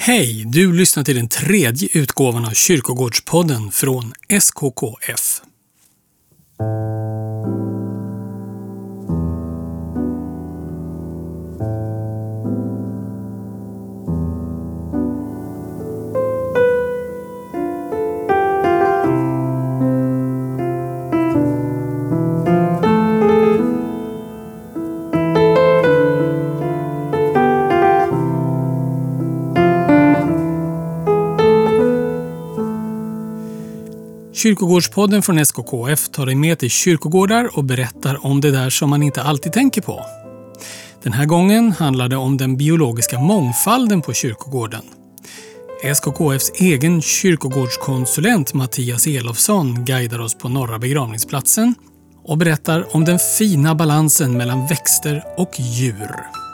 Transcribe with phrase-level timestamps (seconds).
[0.00, 0.44] Hej!
[0.46, 5.40] Du lyssnar till den tredje utgåvan av Kyrkogårdspodden från SKKF.
[34.38, 39.02] Kyrkogårdspodden från SKKF tar dig med till kyrkogårdar och berättar om det där som man
[39.02, 40.04] inte alltid tänker på.
[41.02, 44.82] Den här gången handlar det om den biologiska mångfalden på kyrkogården.
[45.82, 51.74] SKKFs egen kyrkogårdskonsulent Mattias Elofsson guidar oss på Norra begravningsplatsen
[52.24, 56.47] och berättar om den fina balansen mellan växter och djur.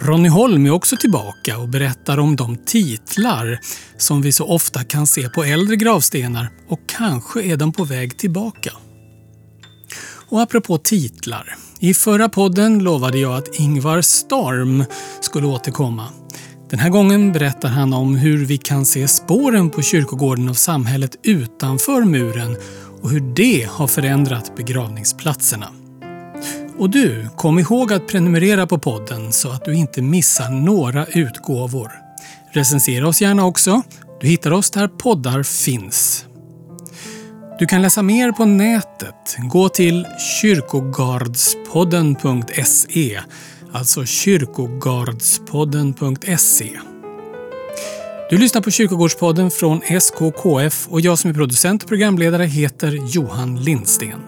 [0.00, 3.60] Ronny Holm är också tillbaka och berättar om de titlar
[3.96, 8.18] som vi så ofta kan se på äldre gravstenar och kanske är de på väg
[8.18, 8.72] tillbaka.
[10.30, 11.56] Och apropå titlar.
[11.80, 14.84] I förra podden lovade jag att Ingvar Storm
[15.20, 16.04] skulle återkomma.
[16.70, 21.16] Den här gången berättar han om hur vi kan se spåren på kyrkogården och samhället
[21.22, 22.56] utanför muren
[23.02, 25.77] och hur det har förändrat begravningsplatserna.
[26.78, 31.92] Och du, kom ihåg att prenumerera på podden så att du inte missar några utgåvor.
[32.52, 33.82] Recensera oss gärna också.
[34.20, 36.24] Du hittar oss där poddar finns.
[37.58, 39.36] Du kan läsa mer på nätet.
[39.38, 40.06] Gå till
[40.40, 43.20] kyrkogardspodden.se
[43.72, 46.70] Alltså kyrkogardspodden.se
[48.30, 53.62] Du lyssnar på Kyrkogårdspodden från SKKF och jag som är producent och programledare heter Johan
[53.62, 54.20] Lindsten.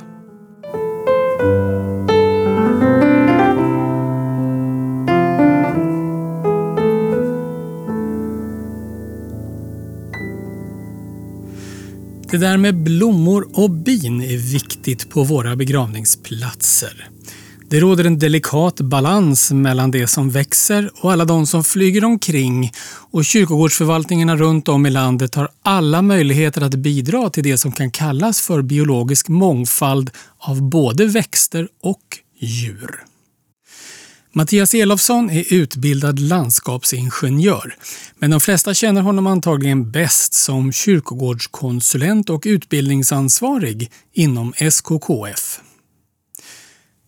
[12.31, 17.09] Det där med blommor och bin är viktigt på våra begravningsplatser.
[17.71, 22.73] Det råder en delikat balans mellan det som växer och alla de som flyger omkring
[23.11, 27.91] och kyrkogårdsförvaltningarna runt om i landet har alla möjligheter att bidra till det som kan
[27.91, 33.10] kallas för biologisk mångfald av både växter och djur.
[34.33, 37.75] Mattias Elofsson är utbildad landskapsingenjör,
[38.19, 45.61] men de flesta känner honom antagligen bäst som kyrkogårdskonsulent och utbildningsansvarig inom SKKF.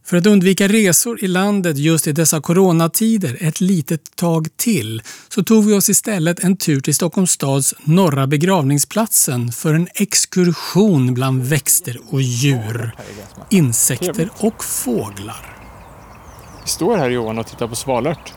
[0.05, 5.43] För att undvika resor i landet just i dessa coronatider ett litet tag till så
[5.43, 11.43] tog vi oss istället en tur till Stockholms stads norra begravningsplatsen för en exkursion bland
[11.43, 12.95] växter och djur,
[13.51, 15.52] insekter och fåglar.
[16.63, 18.35] Vi står här Johan och tittar på svalört.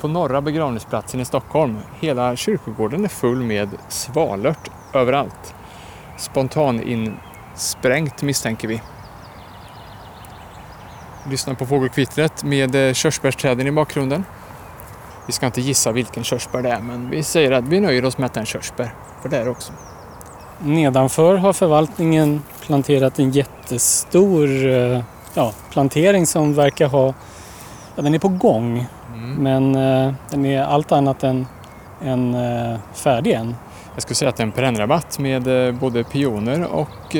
[0.00, 1.78] På norra begravningsplatsen i Stockholm.
[2.00, 5.54] Hela kyrkogården är full med svalört överallt.
[6.16, 8.82] Spontan insprängt misstänker vi.
[11.30, 14.24] Lyssna på fågelkvittret med eh, körsbärsträden i bakgrunden.
[15.26, 18.18] Vi ska inte gissa vilken körsbär det är men vi säger att vi nöjer oss
[18.18, 18.94] med att det är en körsbär.
[19.22, 19.72] För det är det också.
[20.58, 25.02] Nedanför har förvaltningen planterat en jättestor eh,
[25.34, 27.14] ja, plantering som verkar ha
[27.98, 29.34] Ja, den är på gång, mm.
[29.34, 31.46] men uh, den är allt annat än,
[32.02, 33.56] än uh, färdig än.
[33.94, 37.16] Jag skulle säga att det är en perennrabatt med uh, både pioner och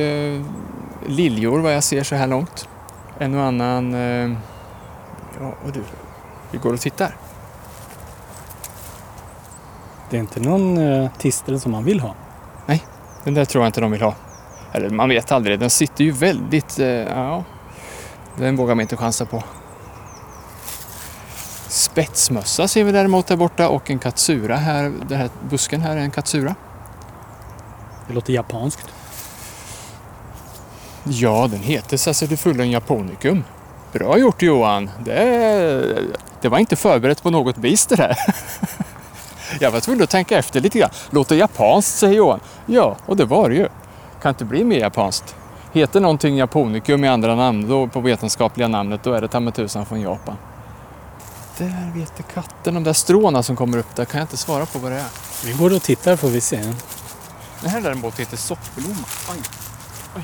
[1.06, 2.68] liljor vad jag ser så här långt.
[3.18, 3.92] En och annan...
[5.40, 5.82] ja, och du,
[6.50, 7.16] vi går och tittar.
[10.10, 12.14] Det är inte någon uh, tistel som man vill ha?
[12.66, 12.84] Nej,
[13.24, 14.14] den där tror jag inte de vill ha.
[14.72, 16.78] Eller man vet aldrig, den sitter ju väldigt...
[16.78, 17.44] ja,
[18.36, 19.42] den vågar man inte chansa på.
[21.68, 24.92] Spetsmössa ser vi däremot där borta och en katsura här.
[25.08, 26.54] Den här busken här är en katsura.
[28.06, 28.88] Det låter japanskt.
[31.04, 33.44] Ja, den heter Sacertifullen japonicum.
[33.92, 34.90] Bra gjort Johan!
[35.04, 35.98] Det,
[36.40, 38.16] det var inte förberett på något vis det där.
[39.60, 40.90] Jag var tvungen att tänka efter lite grann.
[41.10, 42.40] Låter japanskt säger Johan.
[42.66, 43.68] Ja, och det var det ju.
[44.22, 45.34] Kan inte bli mer japanskt.
[45.72, 50.00] Heter någonting japonicum i andra namn, då på vetenskapliga namnet, då är det ta från
[50.00, 50.36] Japan.
[51.58, 52.74] Där vet katten.
[52.74, 55.08] De där stråna som kommer upp där kan jag inte svara på vad det är.
[55.46, 56.56] Vi går och tittar får vi se.
[57.60, 59.04] Den här däremot heter soppblomma.
[59.32, 59.40] Oj.
[60.16, 60.22] Oj.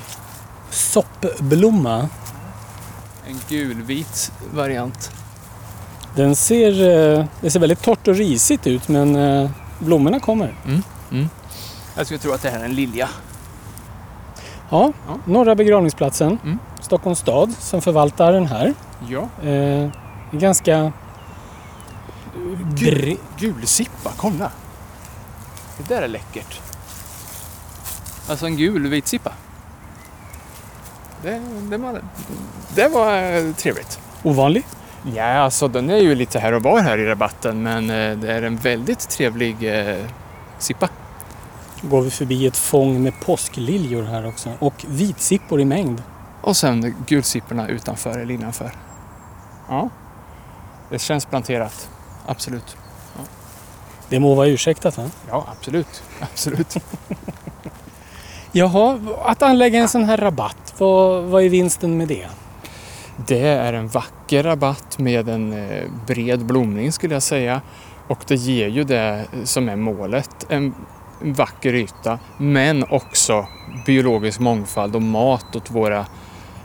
[0.69, 2.09] Soppblomma?
[3.27, 5.11] En gulvit variant.
[6.15, 9.49] Den ser, eh, det ser väldigt torrt och risigt ut men eh,
[9.79, 10.55] blommorna kommer.
[10.65, 10.83] Mm.
[11.11, 11.29] Mm.
[11.95, 13.09] Jag skulle tro att det här är en lilja.
[14.69, 15.17] Ja, ja.
[15.25, 16.37] Norra begravningsplatsen.
[16.43, 16.59] Mm.
[16.81, 18.73] Stockholms stad som förvaltar den här.
[19.09, 19.49] Ja.
[19.49, 19.89] Eh,
[20.31, 20.91] ganska
[23.37, 24.51] Gul sippa, kolla!
[25.77, 26.61] Det där är läckert.
[28.29, 29.31] Alltså en gul vit sippa.
[31.21, 32.01] Det, det, var,
[32.75, 33.99] det var eh, trevligt.
[34.23, 34.65] ovanlig.
[35.15, 38.33] Ja, alltså den är ju lite här och var här i rabatten men eh, det
[38.33, 40.05] är en väldigt trevlig eh,
[40.57, 40.89] sippa.
[41.81, 44.51] Går vi förbi ett fång med påskliljor här också.
[44.59, 46.03] Och vitsippor i mängd.
[46.41, 48.71] Och sen gulsipporna utanför eller innanför.
[49.69, 49.89] Ja,
[50.89, 51.89] det känns planterat.
[52.25, 52.77] Absolut.
[54.09, 55.09] Det må vara ursäktat va?
[55.29, 56.03] Ja, absolut.
[56.19, 56.75] Absolut.
[58.51, 62.27] Jaha, att anlägga en sån här rabatt, vad, vad är vinsten med det?
[63.27, 67.61] Det är en vacker rabatt med en eh, bred blomning skulle jag säga.
[68.07, 70.45] Och det ger ju det som är målet.
[70.49, 70.75] En
[71.21, 73.47] en vacker yta men också
[73.85, 76.05] biologisk mångfald och mat åt våra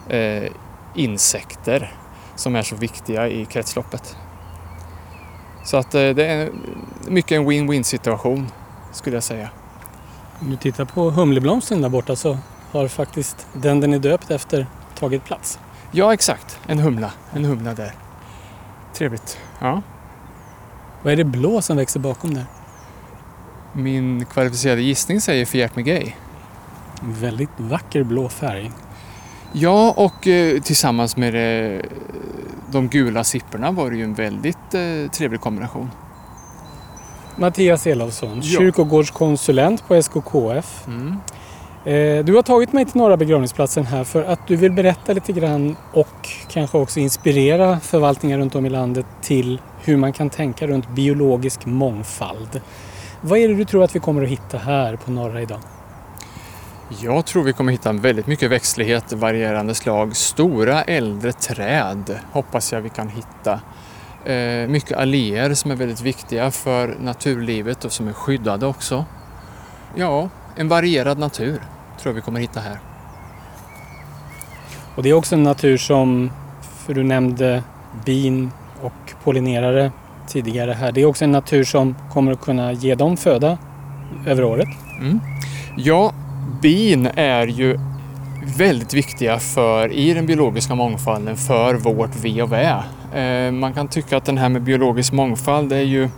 [0.09, 0.51] eh,
[0.95, 1.95] insekter
[2.37, 4.17] som är så viktiga i kretsloppet.
[5.65, 6.51] Så att eh, det är
[7.09, 8.47] mycket en win-win situation
[8.93, 9.49] skulle jag säga.
[10.41, 12.39] Om du tittar på humleblomsten där borta så
[12.71, 14.67] har faktiskt den den är döpt efter
[14.99, 15.59] tagit plats.
[15.93, 17.93] Ja exakt, en humla, en humla där.
[18.95, 19.39] Trevligt.
[19.61, 19.83] Ja.
[21.03, 22.45] Vad är det blå som växer bakom där?
[23.73, 26.13] Min kvalificerade gissning säger Fiat Gay.
[27.03, 28.71] Väldigt vacker blå färg.
[29.53, 31.85] Ja, och eh, tillsammans med eh,
[32.73, 35.91] de gula sipporna var det ju en väldigt eh, trevlig kombination.
[37.37, 38.59] Mattias Elofsson, Ja.
[38.59, 40.87] kyrkogårdskonsulent på SKKF.
[40.87, 41.17] Mm.
[41.85, 45.33] Eh, Du har tagit mig till Norra begravningsplatsen här för att du vill berätta lite
[45.33, 50.67] grann och kanske också inspirera förvaltningar runt om i landet till hur man kan tänka
[50.67, 52.61] runt biologisk mångfald.
[53.21, 55.59] Vad är det du tror att vi kommer att hitta här på Norra idag?
[56.99, 60.17] Jag tror vi kommer hitta väldigt mycket växtlighet, varierande slag.
[60.17, 63.61] Stora äldre träd hoppas jag vi kan hitta.
[64.25, 69.05] Eh, mycket alléer som är väldigt viktiga för naturlivet och som är skyddade också.
[69.95, 71.59] Ja, en varierad natur
[72.01, 72.79] tror jag vi kommer hitta här.
[74.95, 76.31] Och det är också en natur som,
[76.87, 77.63] för du nämnde
[78.05, 78.51] bin
[78.83, 79.93] och pollinerare
[80.29, 83.59] tidigare här, det är också en natur som kommer att kunna ge dem föda
[84.27, 84.69] över året.
[85.01, 85.21] Mm.
[85.77, 86.13] Ja,
[86.63, 87.79] bin är ju
[88.57, 92.83] väldigt viktiga för, i den biologiska mångfalden för vårt ve och vä.
[93.15, 96.09] Eh, man kan tycka att den här med biologisk mångfald är ju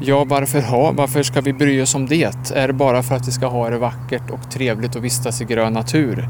[0.00, 2.52] Ja, varför, ha, varför ska vi bry oss om det?
[2.54, 5.44] Är det bara för att vi ska ha det vackert och trevligt och vistas i
[5.44, 6.28] grön natur?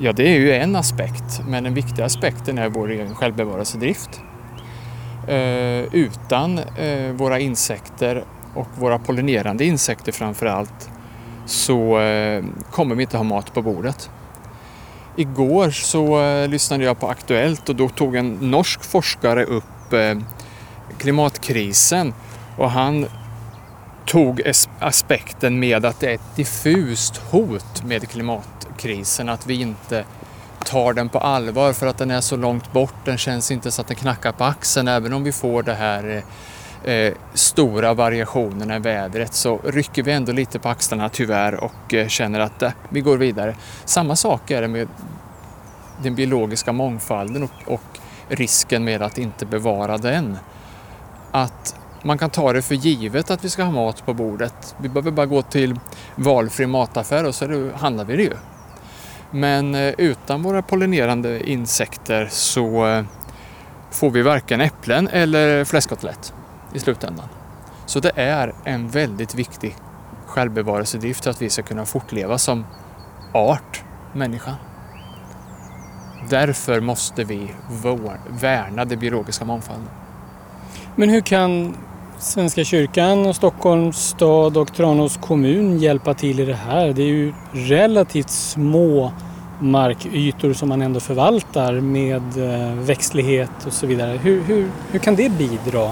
[0.00, 4.20] Ja, det är ju en aspekt, men den viktiga aspekten är vår egen självbevarelsedrift.
[5.28, 8.24] Eh, utan eh, våra insekter
[8.54, 10.90] och våra pollinerande insekter framför allt
[11.46, 14.10] så eh, kommer vi inte ha mat på bordet.
[15.16, 20.18] Igår så eh, lyssnade jag på Aktuellt och då tog en norsk forskare upp eh,
[20.98, 22.14] klimatkrisen
[22.58, 23.06] och han
[24.06, 24.42] tog
[24.78, 30.04] aspekten med att det är ett diffust hot med klimatkrisen, att vi inte
[30.64, 33.80] tar den på allvar för att den är så långt bort, den känns inte så
[33.80, 36.22] att den knackar på axeln även om vi får det här eh,
[36.84, 42.08] eh, stora variationerna i vädret så rycker vi ändå lite på axlarna tyvärr och eh,
[42.08, 43.56] känner att eh, vi går vidare.
[43.84, 44.88] Samma sak är det med
[46.02, 47.98] den biologiska mångfalden och, och
[48.28, 50.38] risken med att inte bevara den.
[51.30, 54.74] Att man kan ta det för givet att vi ska ha mat på bordet.
[54.78, 55.78] Vi behöver bara gå till
[56.14, 58.34] valfri mataffär och så det, handlar vi det ju.
[59.30, 63.04] Men eh, utan våra pollinerande insekter så eh,
[63.90, 66.34] får vi varken äpplen eller fläskkotlett
[66.74, 67.26] i slutändan.
[67.86, 69.76] Så det är en väldigt viktig
[70.26, 72.66] självbevarelsedrift för att vi ska kunna fortleva som
[73.32, 74.54] art, människa.
[76.30, 79.88] Därför måste vi vår- värna den biologiska mångfalden.
[80.96, 81.76] Men hur kan
[82.18, 86.92] Svenska kyrkan och Stockholms stad och Tranås kommun hjälpa till i det här?
[86.92, 89.12] Det är ju relativt små
[89.60, 94.18] markytor som man ändå förvaltar med eh, växtlighet och så vidare.
[94.22, 95.90] Hur, hur, hur kan det bidra?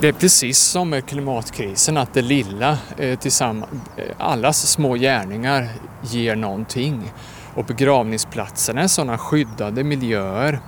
[0.00, 5.68] Det är precis som med klimatkrisen, att det lilla eh, tillsammans, eh, allas små gärningar
[6.02, 7.12] ger någonting.
[7.54, 10.60] Och begravningsplatserna är sådana skyddade miljöer.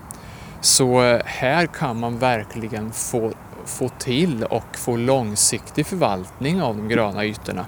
[0.60, 3.32] Så eh, här kan man verkligen få,
[3.66, 7.66] få till och få långsiktig förvaltning av de gröna ytorna.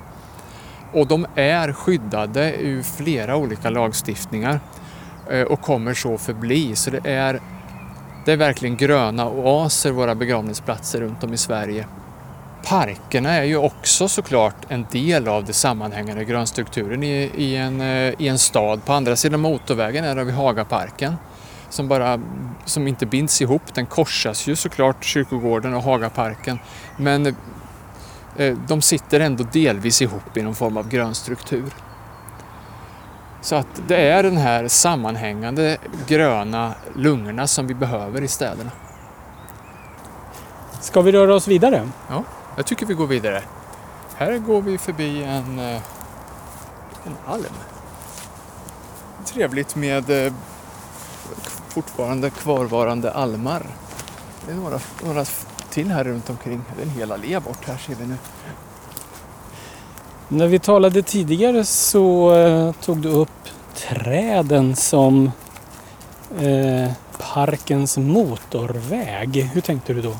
[0.92, 4.60] Och de är skyddade ur flera olika lagstiftningar
[5.48, 6.76] och kommer så förbli.
[6.76, 7.40] Så det är
[8.24, 11.86] det är verkligen gröna oaser, våra begravningsplatser runt om i Sverige.
[12.64, 18.14] Parkerna är ju också såklart en del av den sammanhängande grönstrukturen i, i, en, eh,
[18.18, 18.84] i en stad.
[18.84, 21.16] På andra sidan motorvägen är det vi Hagaparken
[21.68, 22.20] som, bara,
[22.64, 23.74] som inte binds ihop.
[23.74, 26.58] Den korsas ju såklart, kyrkogården och Hagaparken.
[26.96, 27.26] Men
[28.36, 31.72] eh, de sitter ändå delvis ihop i någon form av grönstruktur.
[33.42, 38.70] Så att det är den här sammanhängande gröna lungorna som vi behöver i städerna.
[40.80, 41.88] Ska vi röra oss vidare?
[42.08, 42.24] Ja,
[42.56, 43.42] jag tycker vi går vidare.
[44.16, 45.82] Här går vi förbi en, eh,
[47.04, 47.44] en alm.
[49.24, 50.32] Trevligt med eh,
[51.68, 53.66] fortfarande kvarvarande almar.
[54.46, 55.24] Det är några, några
[55.70, 56.62] till här runt omkring.
[56.76, 58.16] Det är en hel allé bort här ser vi nu.
[60.32, 65.32] När vi talade tidigare så eh, tog du upp träden som
[66.40, 69.50] eh, parkens motorväg.
[69.54, 70.16] Hur tänkte du då?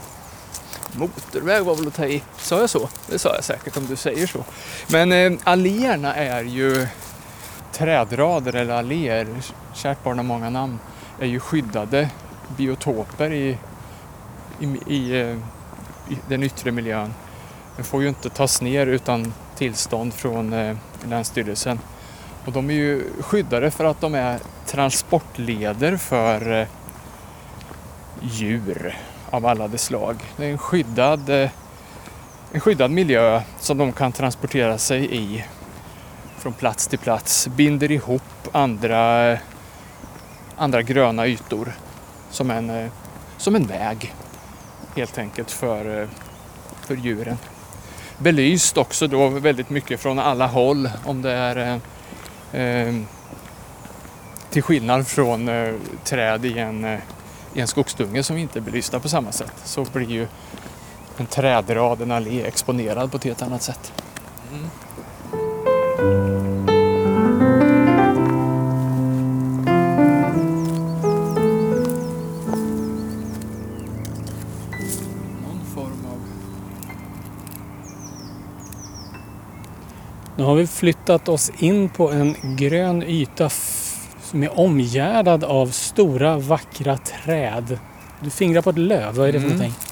[0.92, 2.23] Motorväg var väl att ta i.
[2.37, 2.88] Sa jag så?
[3.11, 4.45] Det sa jag säkert om du säger så.
[4.88, 6.87] Men eh, alléerna är ju
[7.73, 9.26] trädrader eller alléer,
[9.75, 10.78] kärt barn har många namn,
[11.21, 12.09] är ju skyddade
[12.57, 13.59] biotoper i,
[14.61, 15.37] i, i, eh,
[16.09, 17.14] i den yttre miljön.
[17.76, 20.76] Den får ju inte tas ner utan tillstånd från eh,
[21.09, 21.78] Länsstyrelsen.
[22.44, 26.66] Och de är ju skyddade för att de är transportleder för eh,
[28.21, 28.99] djur
[29.30, 30.16] av alla de slag.
[30.37, 31.50] Det är en skyddad, eh,
[32.52, 35.44] en skyddad miljö som de kan transportera sig i
[36.38, 37.49] från plats till plats.
[37.49, 39.38] Binder ihop andra,
[40.56, 41.73] andra gröna ytor
[42.30, 42.90] som en, eh,
[43.37, 44.14] som en väg
[44.97, 46.09] helt enkelt för, eh,
[46.80, 47.38] för djuren.
[48.23, 51.81] Belyst också då väldigt mycket från alla håll om det är
[52.52, 52.95] eh, eh,
[54.50, 55.75] till skillnad från eh,
[56.05, 56.99] träd i en, eh,
[57.55, 60.26] i en skogsdunge som inte är belysta på samma sätt så blir ju
[61.17, 63.93] en trädrad, en allé exponerad på ett helt annat sätt.
[64.52, 66.31] Mm.
[80.42, 83.50] Nu har vi flyttat oss in på en grön yta
[84.22, 87.78] som är omgärdad av stora vackra träd.
[88.20, 89.58] Du fingrar på ett löv, vad är det för mm.
[89.58, 89.82] någonting?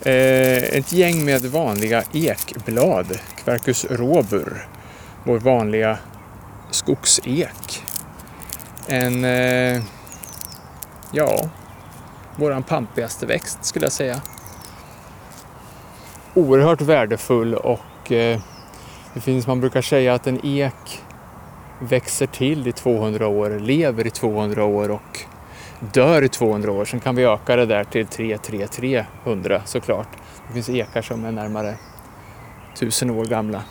[0.00, 4.68] Eh, ett gäng med vanliga ekblad, Quercus robur,
[5.24, 5.98] vår vanliga
[6.70, 7.82] skogsek.
[8.86, 9.82] En, eh,
[11.12, 11.50] ja,
[12.36, 14.20] våran pampigaste växt skulle jag säga.
[16.34, 18.40] Oerhört värdefull och eh,
[19.14, 21.02] det finns, man brukar säga att en ek
[21.78, 25.20] växer till i 200 år, lever i 200 år och
[25.80, 26.84] dör i 200 år.
[26.84, 30.08] Sen kan vi öka det där till 3, 3, 300 såklart.
[30.46, 31.74] Det finns ekar som är närmare
[32.72, 33.62] 1000 år gamla.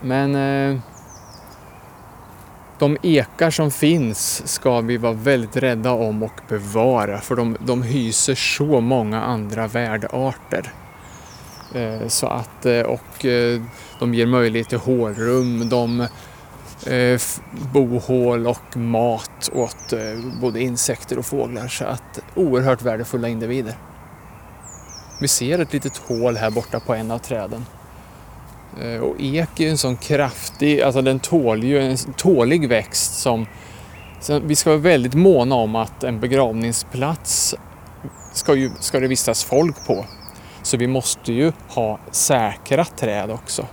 [0.00, 0.80] Men eh,
[2.78, 7.82] de ekar som finns ska vi vara väldigt rädda om och bevara för de, de
[7.82, 10.72] hyser så många andra värdarter.
[11.74, 13.60] Eh, så att, eh, och eh,
[13.98, 16.06] de ger möjlighet till hålrum, de
[17.72, 19.92] bohål och mat åt
[20.40, 21.68] både insekter och fåglar.
[21.68, 23.74] Så att oerhört värdefulla individer.
[25.20, 27.66] Vi ser ett litet hål här borta på en av träden.
[29.02, 33.46] Och ek är en sån kraftig, alltså den tål ju en tålig växt som
[34.42, 37.54] vi ska vara väldigt måna om att en begravningsplats
[38.32, 40.06] ska, ju, ska det vistas folk på.
[40.62, 43.66] Så vi måste ju ha säkra träd också.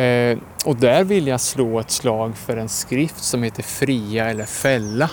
[0.00, 4.44] Eh, och där vill jag slå ett slag för en skrift som heter Fria eller
[4.44, 5.10] fälla.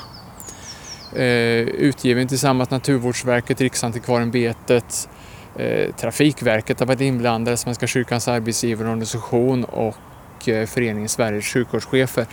[1.15, 1.25] Eh,
[1.59, 5.09] utgiven tillsammans med Naturvårdsverket, Riksantikvarieämbetet,
[5.55, 12.25] eh, Trafikverket har varit inblandade, Svenska kyrkans arbetsgivarorganisation och eh, Föreningen Sveriges sjukvårdschefer.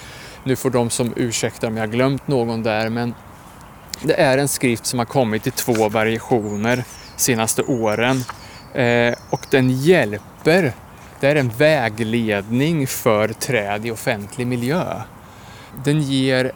[0.45, 3.15] Nu får de som ursäktar om jag glömt någon där, men
[4.03, 6.85] det är en skrift som har kommit i två variationer
[7.19, 8.25] senaste åren.
[8.75, 10.73] Eh, och den hjälper,
[11.21, 15.03] det är en vägledning för träd i offentlig miljö.
[15.85, 16.53] Den ger,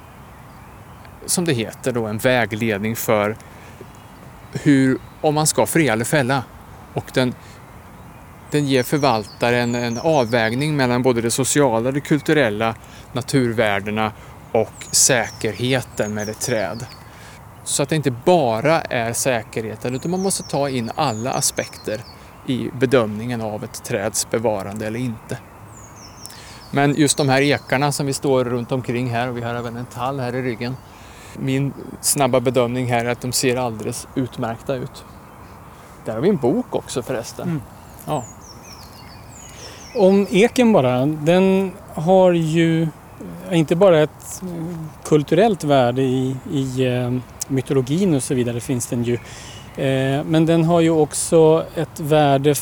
[1.26, 3.37] som det heter, då, en vägledning för
[4.52, 6.45] hur, om man ska fria eller fälla.
[6.95, 7.35] Och den,
[8.50, 12.75] den ger förvaltaren en avvägning mellan både det sociala, det kulturella,
[13.12, 14.12] naturvärdena
[14.52, 16.87] och säkerheten med ett träd.
[17.64, 22.00] Så att det inte bara är säkerheten utan man måste ta in alla aspekter
[22.47, 25.38] i bedömningen av ett träds bevarande eller inte.
[26.71, 29.76] Men just de här ekarna som vi står runt omkring här och vi har även
[29.76, 30.76] en tall här i ryggen.
[31.38, 35.04] Min snabba bedömning här är att de ser alldeles utmärkta ut.
[36.04, 37.49] Där har vi en bok också förresten.
[37.49, 37.62] Mm.
[38.07, 38.25] Ja.
[39.97, 42.88] Om eken bara, den har ju
[43.50, 44.42] inte bara ett
[45.04, 47.11] kulturellt värde i, i eh,
[47.52, 49.14] mytologin och så vidare finns den ju.
[49.76, 52.54] Eh, men den har ju också ett värde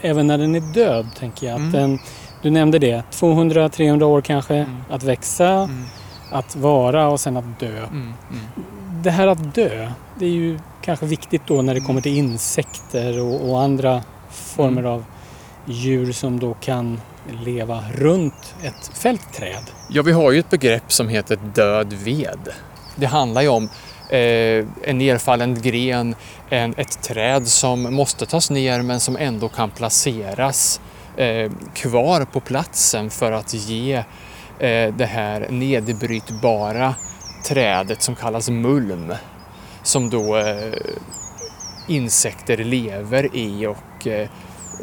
[0.00, 1.56] även när den är död, tänker jag.
[1.56, 1.72] Mm.
[1.72, 1.98] Den,
[2.42, 4.76] du nämnde det, 200-300 år kanske, mm.
[4.90, 5.84] att växa, mm.
[6.30, 7.78] att vara och sen att dö.
[7.78, 7.90] Mm.
[7.90, 8.14] Mm.
[9.02, 13.20] Det här att dö, det är ju kanske viktigt då när det kommer till insekter
[13.20, 14.92] och, och andra former mm.
[14.92, 15.04] av
[15.64, 17.00] djur som då kan
[17.44, 19.70] leva runt ett fältträd.
[19.90, 22.48] Ja, vi har ju ett begrepp som heter död ved.
[22.96, 23.68] Det handlar ju om
[24.12, 26.14] eh, en nerfallen gren,
[26.50, 30.80] en, ett träd som måste tas ner men som ändå kan placeras
[31.16, 33.94] eh, kvar på platsen för att ge
[34.58, 36.94] eh, det här nedbrytbara
[37.48, 39.14] trädet som kallas mulm
[39.82, 40.72] som då eh,
[41.88, 44.28] insekter lever i och eh,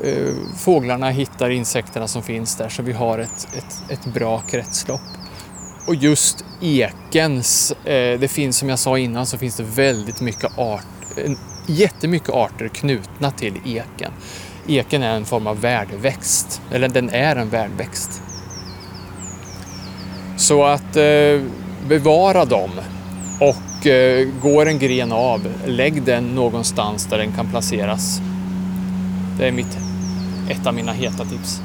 [0.03, 5.18] eh, fåglarna hittar insekterna som finns där så vi har ett, ett, ett bra kretslopp.
[5.89, 10.57] Och just ekens, eh, det finns som jag sa innan så finns det väldigt mycket
[10.57, 10.85] art,
[11.67, 14.11] jättemycket arter knutna till eken.
[14.67, 18.21] Eken är en form av värdväxt, eller den är en värdväxt.
[20.37, 21.41] Så att eh,
[21.87, 22.71] bevara dem
[23.39, 28.21] och eh, går en gren av, lägg den någonstans där den kan placeras.
[29.37, 29.77] Det är mitt,
[30.49, 31.61] ett av mina heta tips.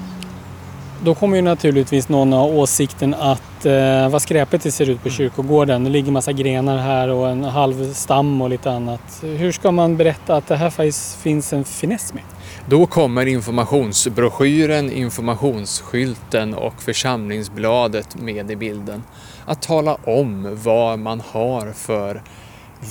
[1.04, 5.10] Då kommer ju naturligtvis någon ha åsikten att eh, vad skräpet det ser ut på
[5.10, 5.84] kyrkogården.
[5.84, 9.00] Det ligger massa grenar här och en halv stam och lite annat.
[9.22, 12.22] Hur ska man berätta att det här faktiskt finns en finess med?
[12.68, 19.02] Då kommer informationsbroschyren, informationsskylten och församlingsbladet med i bilden.
[19.46, 22.22] Att tala om vad man har för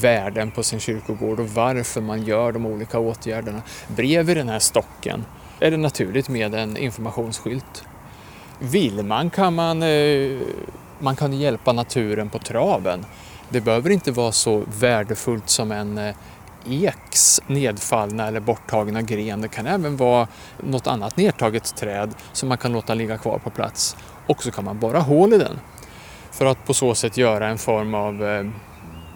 [0.02, 3.62] värden på sin kyrkogård och varför man gör de olika åtgärderna.
[3.96, 5.26] Bredvid den här stocken
[5.60, 7.84] är det naturligt med en informationsskylt.
[8.60, 10.40] Vill man kan man, eh,
[11.00, 13.06] man kan hjälpa naturen på traven.
[13.50, 16.16] Det behöver inte vara så värdefullt som en eh,
[16.70, 19.42] eks nedfallna eller borttagna gren.
[19.42, 20.28] Det kan även vara
[20.64, 23.96] något annat nedtaget träd som man kan låta ligga kvar på plats.
[24.28, 25.60] Och så kan man borra hål i den
[26.32, 28.46] för att på så sätt göra en form av eh,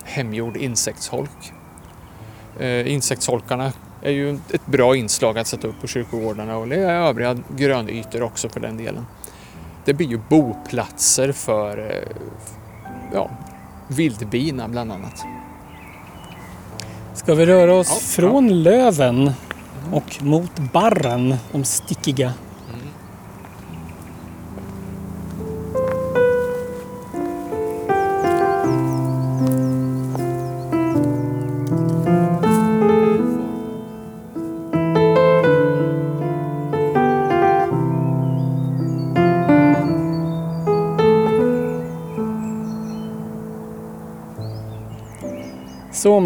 [0.04, 1.54] hemgjord insektsholk.
[2.86, 3.72] Insektsholkarna
[4.02, 8.60] är ju ett bra inslag att sätta upp på kyrkogårdarna och övriga grönytor också för
[8.60, 9.06] den delen.
[9.88, 12.18] Det blir ju boplatser för eh,
[13.14, 13.30] ja,
[13.88, 15.26] vildbina bland annat.
[17.14, 18.54] Ska vi röra oss ja, från ja.
[18.54, 19.32] löven
[19.92, 22.34] och mot barren, de stickiga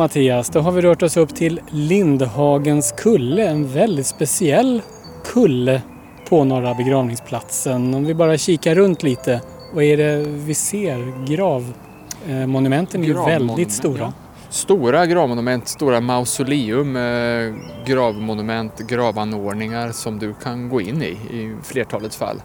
[0.02, 4.82] Mattias, då har vi rört oss upp till Lindhagens kulle, en väldigt speciell
[5.26, 5.82] kulle
[6.30, 7.94] på Norra begravningsplatsen.
[7.94, 9.42] Om vi bara kikar runt lite,
[9.74, 11.26] vad är det vi ser?
[11.26, 14.00] Gravmonumenten är ju väldigt stora.
[14.00, 14.14] Ja.
[14.50, 17.54] Stora gravmonument, stora mausoleum, eh,
[17.86, 22.42] gravmonument, gravanordningar som du kan gå in i i flertalet fall.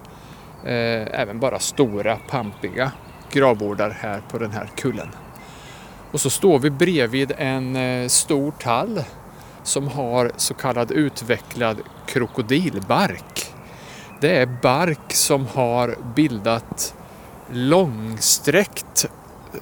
[0.65, 2.93] Eh, även bara stora, pampiga
[3.33, 5.09] gravbordar här på den här kullen.
[6.11, 9.03] Och så står vi bredvid en eh, stor tall
[9.63, 13.53] som har så kallad utvecklad krokodilbark.
[14.21, 16.95] Det är bark som har bildat
[17.53, 19.07] långsträckt,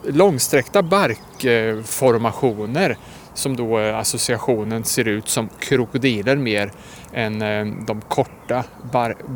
[0.04, 2.96] långsträckta barkformationer
[3.34, 6.72] som då eh, associationen ser ut som krokodiler mer
[7.12, 8.64] än eh, de korta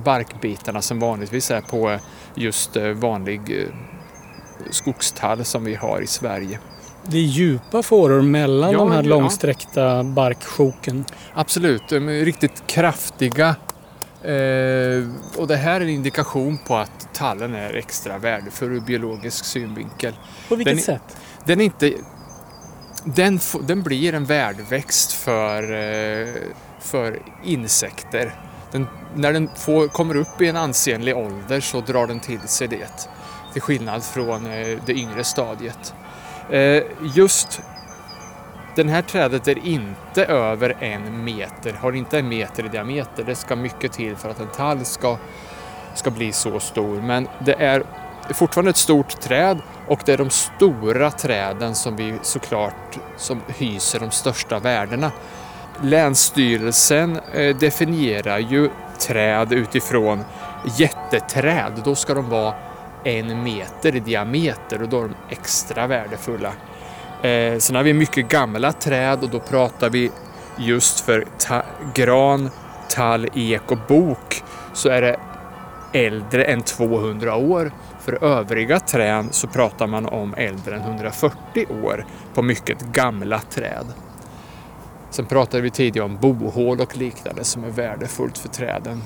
[0.05, 1.99] barkbitarna som vanligtvis är på
[2.35, 3.69] just vanlig
[4.71, 6.59] skogstall som vi har i Sverige
[7.11, 10.03] det är djupa fåror mellan ja, de här långsträckta ja.
[10.03, 11.05] barksjoken.
[11.35, 13.57] Absolut, de är riktigt kraftiga.
[14.23, 19.45] Eh, och det här är en indikation på att tallen är extra värdefull ur biologisk
[19.45, 20.15] synvinkel.
[20.49, 21.17] På vilket den, sätt?
[21.45, 21.93] Den, är inte,
[23.05, 26.29] den, den blir en värdväxt för, eh,
[26.81, 28.35] för insekter.
[28.73, 32.69] Den, när den får, kommer upp i en ansenlig ålder så drar den till sig
[32.69, 33.09] det.
[33.53, 35.95] Till skillnad från eh, det yngre stadiet.
[36.51, 36.83] Eh,
[37.15, 37.63] just
[38.77, 43.25] den här trädet är inte över en meter, har inte en meter i diameter.
[43.25, 45.17] Det ska mycket till för att en tall ska,
[45.95, 47.03] ska bli så stor.
[47.03, 47.83] Men det är
[48.31, 54.01] fortfarande ett stort träd och det är de stora träden som vi såklart som hyser
[54.01, 55.13] de största värdena.
[55.83, 60.25] Länsstyrelsen eh, definierar ju träd utifrån
[60.79, 61.73] jätteträd.
[61.85, 62.55] Då ska de vara
[63.09, 66.53] en meter i diameter och då är de extra värdefulla.
[67.23, 70.11] Eh, sen har vi mycket gamla träd och då pratar vi
[70.59, 71.63] just för ta
[71.95, 72.51] gran,
[72.89, 74.43] tall, ek och bok
[74.73, 75.17] så är det
[75.93, 77.73] äldre än 200 år.
[78.01, 83.87] För övriga träd så pratar man om äldre än 140 år på mycket gamla träd.
[85.11, 89.03] Sen pratade vi tidigare om bohål och liknande som är värdefullt för träden.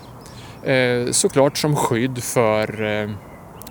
[0.63, 3.11] Eh, såklart som skydd för eh,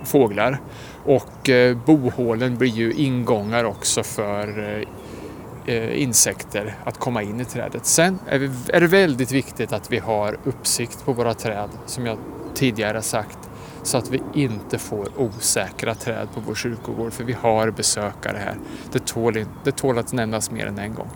[0.03, 0.59] fåglar.
[1.05, 7.45] Och eh, bohålen blir ju ingångar också för eh, eh, insekter att komma in i
[7.45, 7.85] trädet.
[7.85, 12.17] Sen är det väldigt viktigt att vi har uppsikt på våra träd som jag
[12.53, 13.37] tidigare sagt
[13.83, 18.55] så att vi inte får osäkra träd på vår kyrkogård för vi har besökare här.
[18.91, 21.09] Det tål, det tål att nämnas mer än en gång.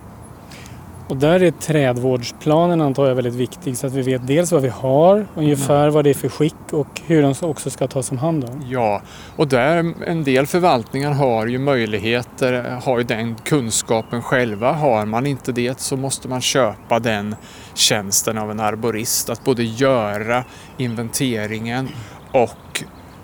[1.08, 4.70] Och där är trädvårdsplanen antar jag väldigt viktig så att vi vet dels vad vi
[4.70, 5.94] har, ungefär mm.
[5.94, 8.66] vad det är för skick och hur de också ska tas om hand om.
[8.70, 9.02] Ja,
[9.36, 14.72] och där en del förvaltningar har ju möjligheter, har ju den kunskapen själva.
[14.72, 17.36] Har man inte det så måste man köpa den
[17.74, 20.44] tjänsten av en arborist att både göra
[20.78, 21.90] inventeringen
[22.32, 22.84] och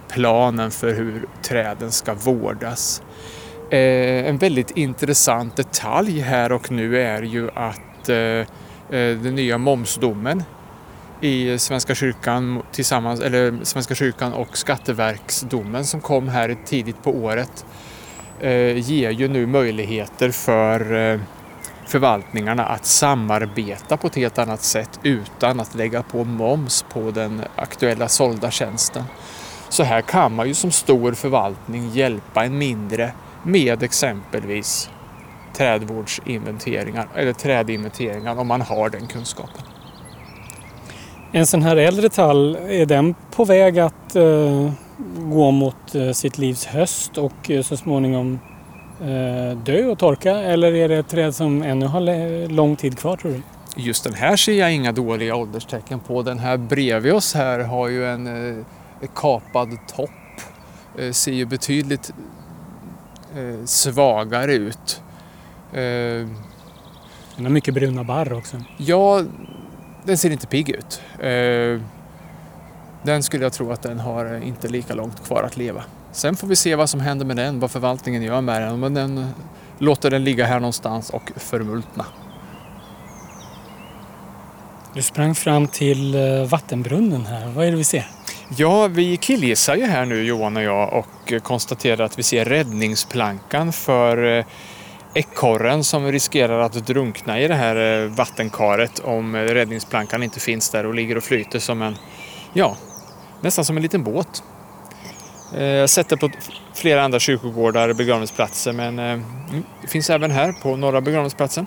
[0.10, 3.02] planen för hur träden ska vårdas.
[3.72, 8.46] Eh, en väldigt intressant detalj här och nu är ju att eh, eh
[8.90, 10.44] den nya momsdomen
[11.22, 17.66] i Svenska kyrkan tillsammans, eller Svenska kyrkan och Skatteverksdomen som kom här tidigt på året
[18.40, 21.20] eh, ger ju nu möjligheter för eh,
[21.88, 27.42] förvaltningarna att samarbeta på ett helt annat sätt utan att lägga på moms på den
[27.56, 29.04] aktuella sålda tjänsten.
[29.70, 34.90] Så här kan man ju som stor förvaltning hjälpa en mindre med exempelvis
[35.54, 39.62] trädvårdsinventeringar eller trädinventeringar om man har den kunskapen.
[41.32, 44.72] En sån här äldre tall, är den på väg att uh,
[45.18, 48.40] gå mot uh, sitt livs höst och uh, så småningom
[49.66, 53.32] dö och torka eller är det ett träd som ännu har lång tid kvar tror
[53.32, 53.42] du?
[53.76, 56.22] Just den här ser jag inga dåliga ålderstecken på.
[56.22, 58.66] Den här bredvid oss här har ju en
[59.16, 60.10] kapad topp.
[61.12, 62.12] Ser ju betydligt
[63.36, 65.02] eh, svagare ut.
[65.74, 66.28] Eh,
[67.36, 68.58] den har mycket bruna barr också.
[68.78, 69.24] Ja,
[70.04, 71.02] den ser inte pigg ut.
[71.20, 71.82] Eh,
[73.04, 75.84] den skulle jag tro att den har inte lika långt kvar att leva.
[76.12, 78.80] Sen får vi se vad som händer med den, vad förvaltningen gör med den.
[78.80, 79.28] Men den
[79.78, 82.06] låter den ligga här någonstans och förmultna.
[84.94, 87.48] Du sprang fram till eh, vattenbrunnen här.
[87.48, 88.08] Vad är det vi ser?
[88.58, 93.74] Ja, vi killgissar ju här nu Johan och jag och konstaterar att vi ser räddningsplankan
[93.74, 94.46] för eh,
[95.14, 100.70] ekorren som riskerar att drunkna i det här eh, vattenkaret om eh, räddningsplankan inte finns
[100.70, 101.96] där och ligger och flyter som en,
[102.54, 102.78] ja,
[103.42, 104.44] nästan som en liten båt.
[105.54, 106.30] Jag har sett det på
[106.74, 109.24] flera andra kyrkogårdar och begravningsplatser men mm,
[109.82, 111.66] det finns även här på norra begravningsplatsen.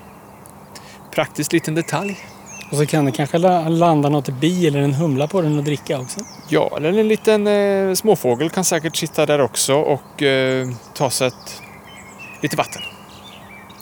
[1.10, 2.33] Praktisk liten detalj.
[2.70, 6.00] Och så kan det kanske landa något bi eller en humla på den och dricka
[6.00, 6.20] också.
[6.48, 11.28] Ja, eller en liten eh, småfågel kan säkert sitta där också och eh, ta sig
[11.28, 11.62] ett,
[12.42, 12.82] lite vatten.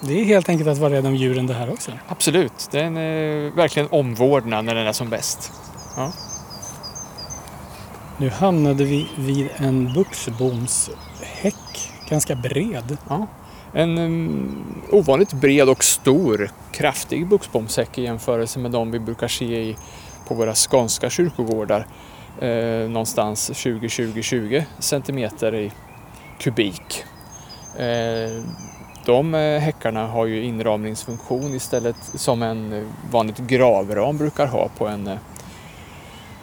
[0.03, 1.93] Det är helt enkelt att vara rädd om djuren det här också.
[2.09, 2.69] Absolut.
[2.71, 5.53] Det är en, eh, verkligen omvårdnad när den är som bäst.
[5.97, 6.13] Ja.
[8.19, 11.55] Nu hamnade vi vid en buxbomshäck.
[12.09, 12.97] Ganska bred.
[13.09, 13.27] Ja.
[13.73, 19.45] En um, ovanligt bred och stor, kraftig buxbomshäck i jämförelse med de vi brukar se
[19.45, 19.77] i,
[20.29, 21.87] på våra skånska kyrkogårdar.
[22.41, 25.73] Eh, någonstans 20-20-20 centimeter i
[26.39, 27.05] kubik.
[27.79, 28.43] Eh,
[29.07, 35.07] de eh, häckarna har ju inramningsfunktion istället som en vanligt gravram brukar ha på en,
[35.07, 35.19] eh,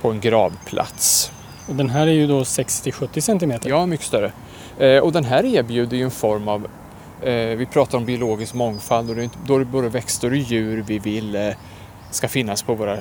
[0.01, 1.31] på en gravplats.
[1.67, 3.69] Och den här är ju då 60-70 centimeter?
[3.69, 4.31] Ja, mycket större.
[4.79, 6.67] Eh, och den här erbjuder ju en form av
[7.21, 10.99] Eh, vi pratar om biologisk mångfald och då är det både växter och djur vi
[10.99, 11.49] vill eh,
[12.11, 12.97] ska finnas på våra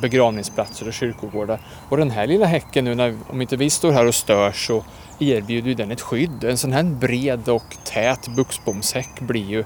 [0.00, 1.60] begravningsplatser och kyrkogårdar.
[1.88, 4.84] Och den här lilla häcken nu, när, om inte vi står här och stör så
[5.18, 6.44] erbjuder den ett skydd.
[6.44, 9.64] En sån här bred och tät buxbomshäck blir ju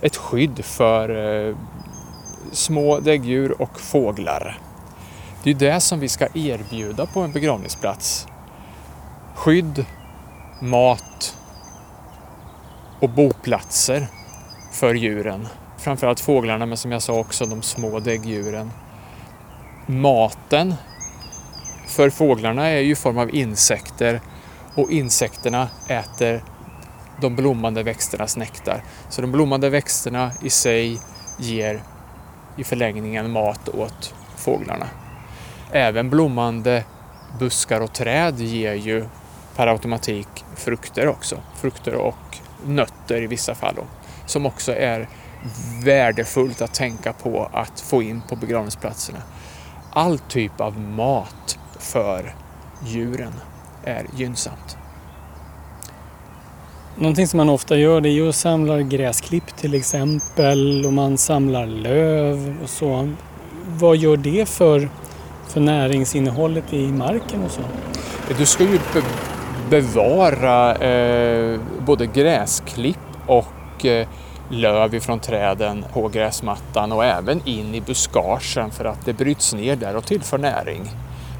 [0.00, 1.08] ett skydd för
[1.48, 1.56] eh,
[2.52, 4.58] små däggdjur och fåglar.
[5.44, 8.26] Det är det som vi ska erbjuda på en begravningsplats.
[9.34, 9.84] Skydd,
[10.60, 11.35] mat
[13.00, 14.06] och boplatser
[14.72, 15.48] för djuren.
[15.78, 18.70] Framförallt fåglarna men som jag sa också de små däggdjuren.
[19.86, 20.74] Maten
[21.88, 24.20] för fåglarna är ju i form av insekter
[24.74, 26.44] och insekterna äter
[27.20, 28.82] de blommande växternas nektar.
[29.08, 31.00] Så de blommande växterna i sig
[31.38, 31.82] ger
[32.56, 34.86] i förlängningen mat åt fåglarna.
[35.72, 36.84] Även blommande
[37.38, 39.04] buskar och träd ger ju
[39.56, 41.36] per automatik frukter också.
[41.60, 43.74] Frukter och nötter i vissa fall.
[43.76, 43.82] Då,
[44.26, 45.08] som också är
[45.84, 49.18] värdefullt att tänka på att få in på begravningsplatserna.
[49.92, 52.34] All typ av mat för
[52.84, 53.32] djuren
[53.84, 54.76] är gynnsamt.
[56.98, 61.18] Någonting som man ofta gör det är ju att samla gräsklipp till exempel och man
[61.18, 63.12] samlar löv och så.
[63.68, 64.88] Vad gör det för,
[65.48, 67.60] för näringsinnehållet i marken och så?
[68.38, 68.78] Du ska ju
[69.70, 74.08] bevara eh, både gräsklipp och eh,
[74.48, 79.76] löv ifrån träden på gräsmattan och även in i buskagen för att det bryts ner
[79.76, 80.90] där och tillför näring.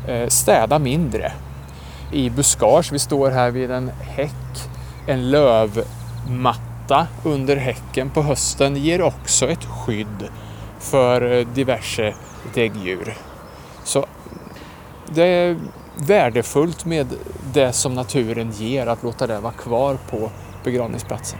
[0.08, 1.32] Eh, städa mindre.
[2.12, 4.70] I buskage, vi står här vid en häck,
[5.06, 10.28] en lövmatta under häcken på hösten ger också ett skydd
[10.78, 12.14] för eh, diverse
[12.54, 13.16] däggdjur.
[13.84, 14.06] Så
[15.08, 15.56] det är
[15.96, 17.06] värdefullt med
[17.52, 20.30] det som naturen ger, att låta det vara kvar på
[20.64, 21.38] begravningsplatsen.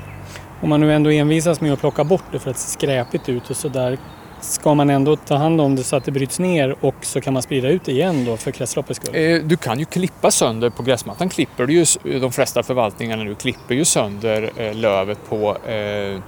[0.62, 3.28] Om man nu ändå envisas med att plocka bort det för att det ser skräpigt
[3.28, 3.98] ut och sådär,
[4.40, 7.32] ska man ändå ta hand om det så att det bryts ner och så kan
[7.32, 9.14] man sprida ut det igen då för kretsloppets skull?
[9.14, 13.34] Eh, du kan ju klippa sönder på gräsmattan, klipper du ju, de flesta förvaltningarna nu
[13.34, 16.20] klipper ju sönder eh, lövet på eh,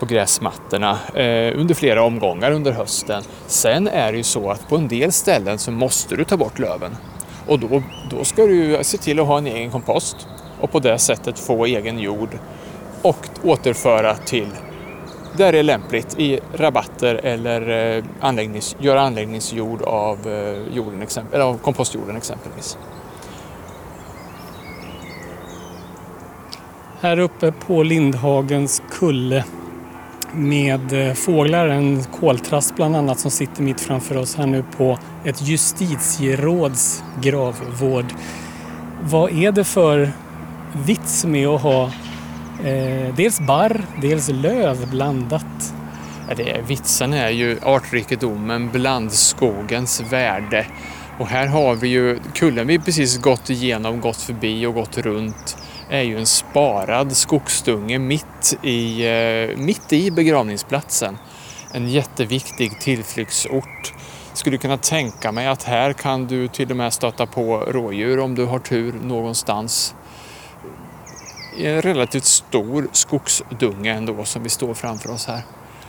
[0.00, 3.22] på gräsmattorna eh, under flera omgångar under hösten.
[3.46, 6.58] Sen är det ju så att på en del ställen så måste du ta bort
[6.58, 6.96] löven.
[7.46, 10.28] Och då, då ska du se till att ha en egen kompost
[10.60, 12.38] och på det sättet få egen jord
[13.02, 14.48] och återföra till
[15.36, 21.44] där det är lämpligt i rabatter eller eh, anläggnings, göra anläggningsjord av, eh, jorden, eller
[21.44, 22.78] av kompostjorden exempelvis.
[27.00, 29.44] Här uppe på Lindhagens kulle
[30.36, 34.98] med eh, fåglar, en koltrast bland annat som sitter mitt framför oss här nu på
[35.24, 38.06] ett justitieråds gravvård.
[39.02, 40.10] Vad är det för
[40.86, 41.84] vits med att ha
[42.64, 45.74] eh, dels barr, dels löv blandat?
[46.28, 50.66] Ja, det är, vitsen är ju artrikedomen, blandskogens värde.
[51.18, 55.56] Och här har vi ju kullen vi precis gått igenom, gått förbi och gått runt
[55.90, 61.18] är ju en sparad skogsdunge mitt i, eh, mitt i begravningsplatsen.
[61.72, 63.94] En jätteviktig tillflyktsort.
[64.32, 68.34] Skulle kunna tänka mig att här kan du till och med stöta på rådjur om
[68.34, 69.94] du har tur någonstans.
[71.56, 75.42] I en relativt stor skogsdunge ändå som vi står framför oss här.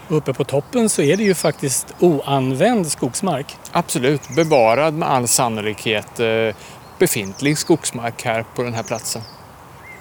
[0.08, 3.56] Uppe på toppen så är det ju faktiskt oanvänd skogsmark.
[3.72, 6.56] Absolut, bevarad med all sannolikhet eh,
[7.00, 9.22] befintlig skogsmark här på den här platsen.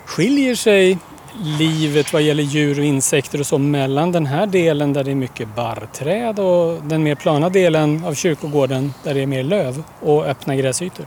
[0.07, 0.99] Skiljer sig
[1.43, 5.15] livet vad gäller djur och insekter och så mellan den här delen där det är
[5.15, 10.27] mycket barrträd och den mer plana delen av kyrkogården där det är mer löv och
[10.27, 11.07] öppna gräsytor?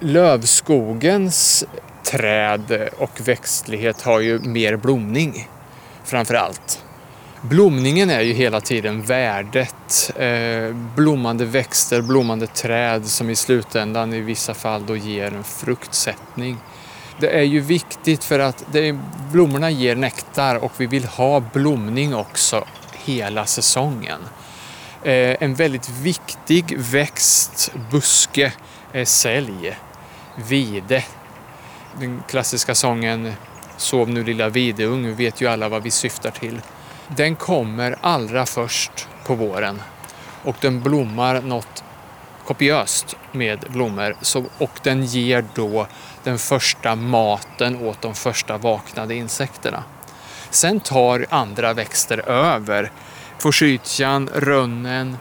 [0.00, 1.64] Lövskogens
[2.04, 5.48] träd och växtlighet har ju mer blomning
[6.04, 6.82] framför allt.
[7.42, 10.12] Blomningen är ju hela tiden värdet.
[10.16, 16.56] Eh, blommande växter, blommande träd som i slutändan i vissa fall då ger en fruktsättning.
[17.20, 18.98] Det är ju viktigt för att det,
[19.32, 22.64] blommorna ger nektar och vi vill ha blomning också
[23.04, 24.20] hela säsongen.
[25.02, 28.52] Eh, en väldigt viktig växt, buske,
[28.92, 29.76] är sälj,
[30.48, 31.04] vide.
[32.00, 33.32] Den klassiska sången
[33.76, 36.60] Sov nu lilla videung, vet ju alla vad vi syftar till.
[37.08, 39.82] Den kommer allra först på våren
[40.44, 41.84] och den blommar något
[42.44, 44.16] kopiöst med blommor
[44.58, 45.86] och den ger då
[46.26, 49.84] den första maten åt de första vaknade insekterna.
[50.50, 52.90] Sen tar andra växter över.
[53.38, 55.16] Forsythian, rönnen,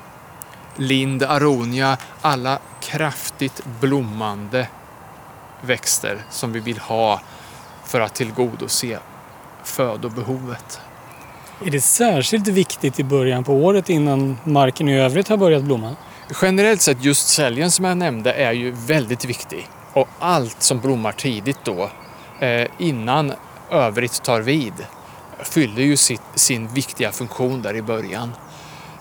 [0.75, 4.67] lind, aronia, alla kraftigt blommande
[5.61, 7.21] växter som vi vill ha
[7.85, 8.99] för att tillgodose
[9.63, 10.79] födobehovet.
[11.65, 15.95] Är det särskilt viktigt i början på året innan marken i övrigt har börjat blomma?
[16.41, 19.69] Generellt sett just säljen som jag nämnde är ju väldigt viktig.
[19.95, 21.89] Och allt som blommar tidigt då,
[22.39, 23.33] eh, innan
[23.71, 24.73] övrigt tar vid,
[25.43, 28.31] fyller ju sitt, sin viktiga funktion där i början.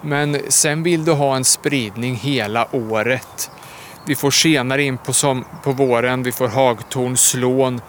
[0.03, 3.51] Men sen vill du ha en spridning hela året.
[4.07, 7.81] Vi får senare in på, som, på våren, vi får hagtorn, slån,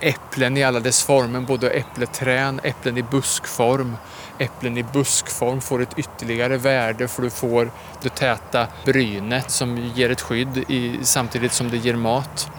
[0.00, 3.96] äpplen i alla dess former, både äppleträn, äpplen i buskform.
[4.38, 7.70] Äpplen i buskform får ett ytterligare värde för du får
[8.02, 12.50] det täta brynet som ger ett skydd i, samtidigt som det ger mat.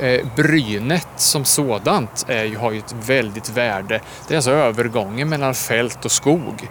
[0.00, 4.00] Eh, brynet som sådant är har ju ett väldigt värde.
[4.28, 6.68] Det är alltså övergången mellan fält och skog.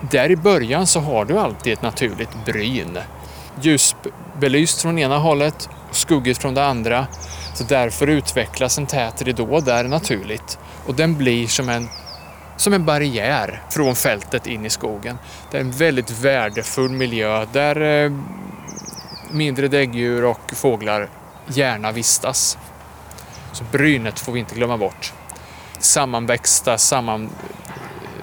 [0.00, 2.98] Där i början så har du alltid ett naturligt bryn.
[3.60, 7.06] Ljusbelyst från ena hållet skuggigt från det andra.
[7.54, 10.58] Så därför utvecklas en tät ridå där naturligt.
[10.86, 11.88] Och den blir som en,
[12.56, 15.18] som en barriär från fältet in i skogen.
[15.50, 18.12] Det är en väldigt värdefull miljö där eh,
[19.30, 21.08] mindre däggdjur och fåglar
[21.46, 22.58] gärna vistas.
[23.52, 25.12] Så brynet får vi inte glömma bort.
[25.78, 27.30] Sammanväxta, samman,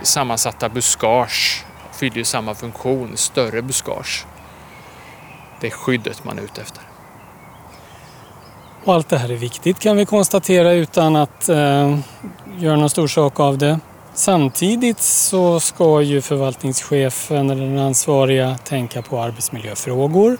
[0.01, 4.25] sammansatta buskage fyller ju samma funktion, större buskage.
[5.60, 6.85] Det är skyddet man är ute efter.
[8.86, 11.98] Och allt det här är viktigt kan vi konstatera utan att eh,
[12.58, 13.80] göra någon stor sak av det.
[14.13, 20.38] Samtidigt så ska ju förvaltningschefen eller den ansvariga tänka på arbetsmiljöfrågor.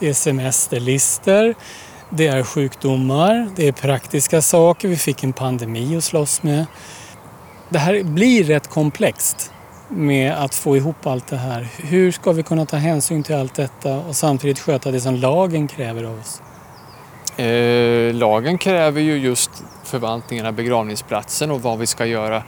[0.00, 1.54] Det är semesterlister,
[2.10, 4.88] det är sjukdomar, det är praktiska saker.
[4.88, 6.66] Vi fick en pandemi att slåss med.
[7.68, 9.52] Det här blir rätt komplext
[9.88, 11.68] med att få ihop allt det här.
[11.76, 15.68] Hur ska vi kunna ta hänsyn till allt detta och samtidigt sköta det som lagen
[15.68, 16.42] kräver av oss?
[17.40, 19.50] Eh, lagen kräver ju just
[19.84, 22.42] förvaltningen av begravningsplatsen och vad vi ska göra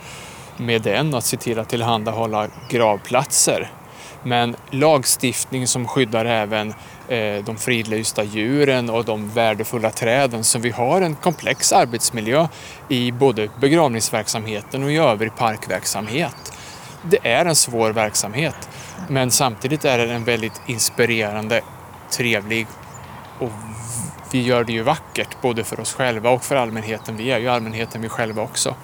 [0.56, 3.70] med den, att se till att tillhandahålla gravplatser.
[4.22, 6.74] Men lagstiftning som skyddar även
[7.08, 10.44] eh, de fridlysta djuren och de värdefulla träden.
[10.44, 12.48] Så vi har en komplex arbetsmiljö
[12.88, 16.52] i både begravningsverksamheten och i övrig parkverksamhet.
[17.02, 18.68] Det är en svår verksamhet
[19.08, 21.60] men samtidigt är den väldigt inspirerande,
[22.10, 22.66] trevlig
[23.38, 23.50] och
[24.34, 27.16] vi gör det ju vackert både för oss själva och för allmänheten.
[27.16, 28.74] Vi är ju allmänheten vi själva också.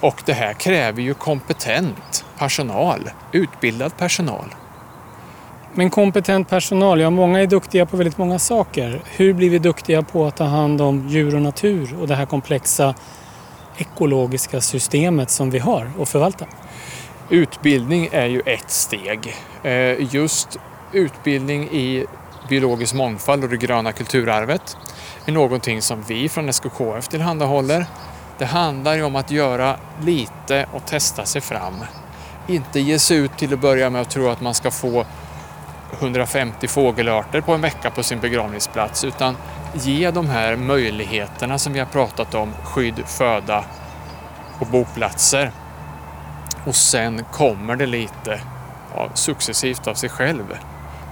[0.00, 4.54] Och det här kräver ju kompetent personal, utbildad personal.
[5.74, 9.02] Men kompetent personal, ja många är duktiga på väldigt många saker.
[9.04, 12.26] Hur blir vi duktiga på att ta hand om djur och natur och det här
[12.26, 12.94] komplexa
[13.76, 16.44] ekologiska systemet som vi har och förvalta?
[17.30, 19.34] Utbildning är ju ett steg.
[19.62, 20.58] Eh, just
[20.92, 22.06] utbildning i
[22.48, 24.76] biologisk mångfald och det gröna kulturarvet
[25.26, 27.86] är någonting som vi från SKKF tillhandahåller.
[28.38, 31.74] Det handlar ju om att göra lite och testa sig fram.
[32.46, 35.06] Inte ge sig ut till att börja med och tro att man ska få
[35.98, 39.36] 150 fågelarter på en vecka på sin begravningsplats utan
[39.74, 43.64] ge de här möjligheterna som vi har pratat om, skydd, föda
[44.58, 45.52] och boplatser.
[46.66, 48.40] Och sen kommer det lite
[48.94, 50.56] ja, successivt av sig själv.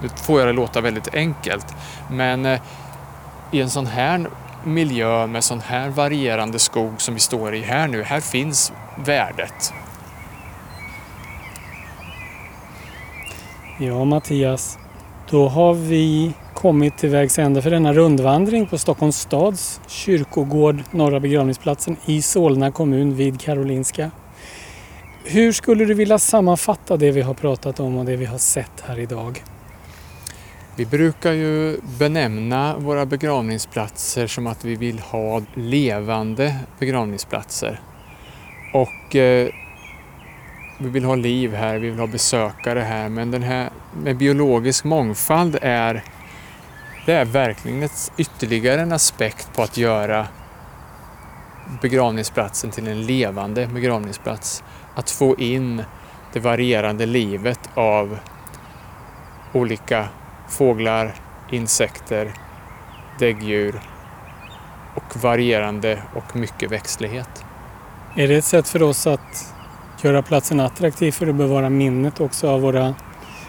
[0.03, 1.67] Nu får jag det låta väldigt enkelt
[2.11, 2.61] men eh,
[3.51, 4.27] i en sån här
[4.65, 8.73] miljö med sån här varierande skog som vi står i här nu, här finns
[9.05, 9.73] värdet.
[13.79, 14.79] Ja, Mattias.
[15.31, 21.21] Då har vi kommit till vägs ände för denna rundvandring på Stockholms stads kyrkogård, Norra
[21.21, 24.11] begravningsplatsen i Solna kommun vid Karolinska.
[25.25, 28.81] Hur skulle du vilja sammanfatta det vi har pratat om och det vi har sett
[28.87, 29.43] här idag?
[30.79, 37.81] Vi brukar ju benämna våra begravningsplatser som att vi vill ha levande begravningsplatser.
[38.75, 39.49] Och eh,
[40.79, 43.71] vi vill ha liv här, vi vill ha besökare här, men den här
[44.03, 46.03] med biologisk mångfald är,
[47.07, 50.27] det är verkligen ett, ytterligare en aspekt på att göra
[51.83, 54.65] begravningsplatsen till en levande begravningsplats.
[54.95, 55.83] Att få in
[56.33, 58.19] det varierande livet av
[59.53, 60.09] olika
[60.49, 61.15] fåglar,
[61.51, 62.33] insekter,
[63.19, 63.81] däggdjur
[64.95, 67.45] och varierande och mycket växtlighet.
[68.17, 69.55] Är det ett sätt för oss att
[70.03, 72.95] göra platsen attraktiv för att bevara minnet också av, våra,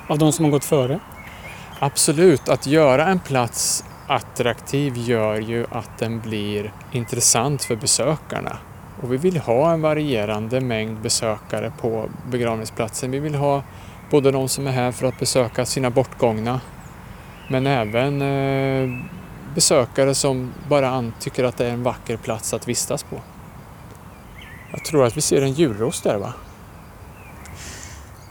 [0.08, 1.00] av de som har gått före?
[1.80, 8.58] Absolut, att göra en plats attraktiv gör ju att den blir intressant för besökarna.
[9.02, 13.12] Och vi vill ha en varierande mängd besökare på begravningsplatsen.
[13.12, 13.64] Vi vill ha
[14.10, 16.62] både de som är här för att besöka sina bortgångna
[17.48, 19.06] men även eh,
[19.56, 23.22] besökare som bara tycker att det är en vacker plats att vistas på.
[24.72, 26.34] Jag tror att vi ser en julros där va?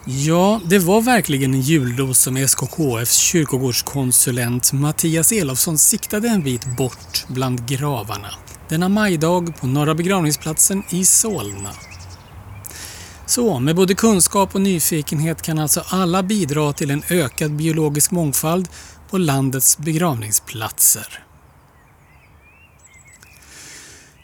[0.04, 7.24] Ja, det var verkligen en julros som SKKFs kyrkogårdskonsulent Mattias Elofsson siktade en bit bort
[7.28, 8.28] bland gravarna
[8.68, 11.70] denna majdag på Norra begravningsplatsen i Solna.
[13.26, 18.68] Så med både kunskap och nyfikenhet kan alltså alla bidra till en ökad biologisk mångfald
[19.10, 21.26] på landets begravningsplatser.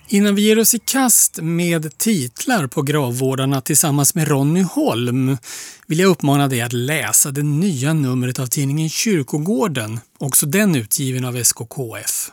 [0.08, 5.36] Innan vi ger oss i kast med titlar på gravvårdarna tillsammans med Ronny Holm
[5.86, 11.24] vill jag uppmana dig att läsa det nya numret av tidningen Kyrkogården, också den utgiven
[11.24, 12.30] av SKKF.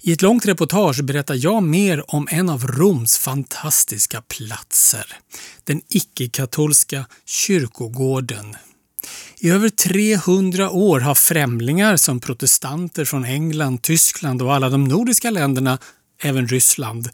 [0.00, 5.06] I ett långt reportage berättar jag mer om en av Roms fantastiska platser,
[5.64, 8.56] den icke-katolska kyrkogården
[9.42, 15.30] i över 300 år har främlingar som protestanter från England, Tyskland och alla de nordiska
[15.30, 15.78] länderna,
[16.22, 17.08] även Ryssland,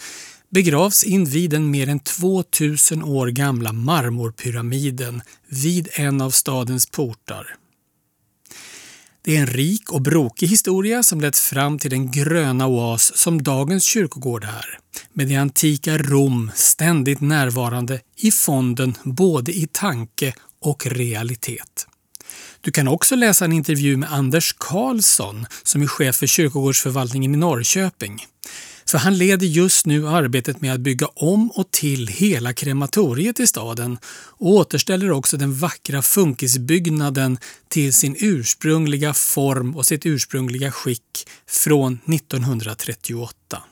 [0.50, 7.54] begravs invid den mer än 2000 år gamla marmorpyramiden vid en av stadens portar.
[9.22, 13.42] Det är en rik och brokig historia som lett fram till den gröna oas som
[13.42, 14.78] dagens kyrkogård är,
[15.12, 21.86] med det antika Rom ständigt närvarande i fonden både i tanke och realitet.
[22.60, 27.36] Du kan också läsa en intervju med Anders Karlsson som är chef för kyrkogårdsförvaltningen i
[27.36, 28.26] Norrköping.
[28.88, 33.46] För han leder just nu arbetet med att bygga om och till hela krematoriet i
[33.46, 41.28] staden och återställer också den vackra funkisbyggnaden till sin ursprungliga form och sitt ursprungliga skick
[41.46, 43.62] från 1938.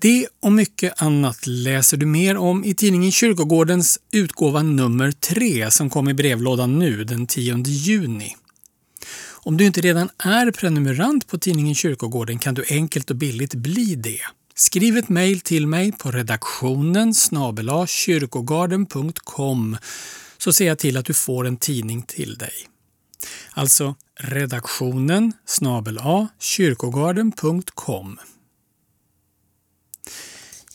[0.00, 5.90] Det och mycket annat läser du mer om i tidningen Kyrkogårdens utgåva nummer 3 som
[5.90, 8.36] kom i brevlådan nu den 10 juni.
[9.28, 13.94] Om du inte redan är prenumerant på tidningen Kyrkogården kan du enkelt och billigt bli
[13.94, 14.20] det.
[14.54, 17.14] Skriv ett mejl till mig på redaktionen
[17.86, 19.76] kyrkogarden.com
[20.38, 22.52] så ser jag till att du får en tidning till dig.
[23.50, 25.32] Alltså redaktionen
[26.38, 28.18] kyrkogarden.com.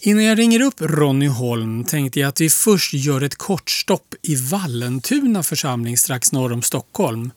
[0.03, 4.15] Innan jag ringer upp Ronny Holm tänkte jag att vi först gör ett kort stopp
[4.21, 7.31] i Vallentuna församling strax norr om Stockholm.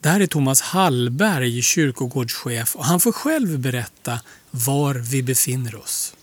[0.00, 4.20] Där är Thomas Hallberg kyrkogårdschef och han får själv berätta
[4.50, 6.14] var vi befinner oss.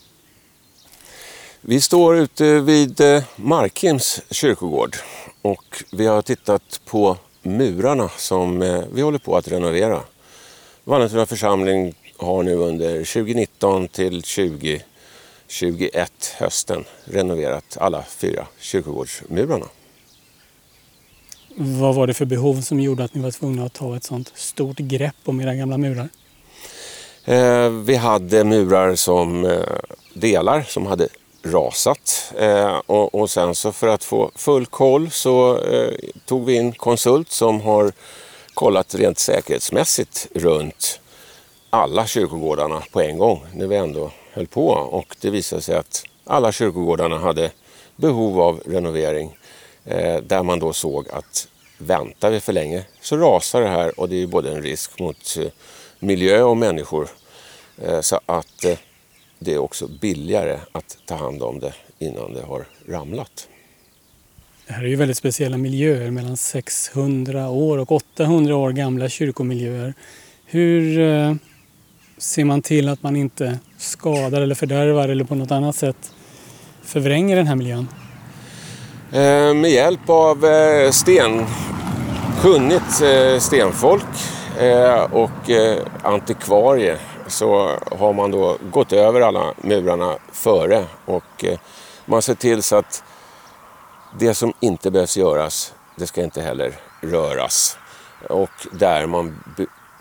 [1.60, 4.96] Vi står ute vid eh, Markims kyrkogård
[5.42, 10.00] och vi har tittat på murarna som eh, vi håller på att renovera.
[10.84, 14.22] Vallentuna församling har nu under 2019 till
[15.60, 19.66] 2021 hösten renoverat alla fyra kyrkogårdsmurarna.
[21.56, 24.32] Vad var det för behov som gjorde att ni var tvungna att ta ett sånt
[24.34, 26.08] stort grepp om era gamla murar?
[27.24, 29.60] Eh, vi hade murar som eh,
[30.14, 31.08] delar som hade
[31.42, 35.94] rasat eh, och, och, sen så för att få full koll så eh,
[36.26, 37.92] tog vi in konsult som har
[38.54, 41.00] kollat rent säkerhetsmässigt runt
[41.70, 46.04] alla kyrkogårdarna på en gång när vi ändå höll på och det visade sig att
[46.24, 47.50] alla kyrkogårdarna hade
[47.96, 49.36] behov av renovering
[49.84, 54.08] Eh, där man då såg att väntar vi för länge så rasar det här och
[54.08, 55.46] det är både en risk mot eh,
[55.98, 57.08] miljö och människor.
[57.82, 58.78] Eh, så att eh,
[59.38, 63.48] det är också billigare att ta hand om det innan det har ramlat.
[64.66, 69.94] Det här är ju väldigt speciella miljöer, mellan 600 år och 800 år gamla kyrkomiljöer.
[70.44, 71.34] Hur eh,
[72.22, 76.14] ser man till att man inte skadar eller fördärvar eller på något annat sätt
[76.82, 77.88] förvränger den här miljön?
[79.12, 81.46] Eh, med hjälp av eh, sten,
[82.42, 84.04] kunnigt eh, stenfolk
[85.10, 85.50] och
[86.02, 91.44] antikvarie så har man då gått över alla murarna före och
[92.04, 93.02] man ser till så att
[94.18, 97.78] det som inte behövs göras, det ska inte heller röras.
[98.28, 99.38] Och där man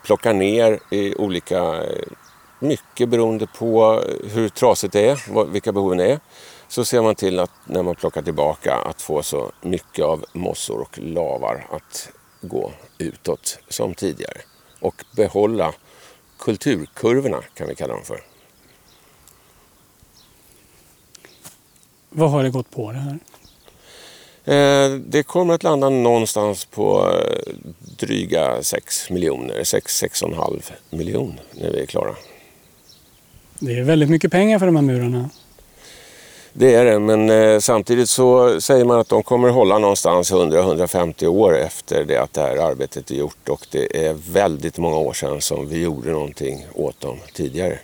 [0.03, 2.07] plockar ner i olika, eh,
[2.59, 6.19] mycket beroende på hur trasigt det är, vilka behoven är
[6.67, 10.81] så ser man till att när man plockar tillbaka att få så mycket av mossor
[10.81, 12.09] och lavar att
[12.41, 14.41] gå utåt som tidigare.
[14.79, 15.73] Och behålla
[16.39, 18.21] kulturkurvorna kan vi kalla dem för.
[22.09, 23.19] Vad har det gått på det här?
[24.51, 27.53] Eh, det kommer att landa någonstans på eh,
[27.97, 32.15] dryga 6 miljoner, 6-6,5 miljoner när vi är klara.
[33.59, 35.29] Det är väldigt mycket pengar för de här murarna.
[36.53, 41.25] Det är det, men eh, samtidigt så säger man att de kommer hålla någonstans 100-150
[41.25, 45.13] år efter det att det här arbetet är gjort och det är väldigt många år
[45.13, 47.79] sedan som vi gjorde någonting åt dem tidigare.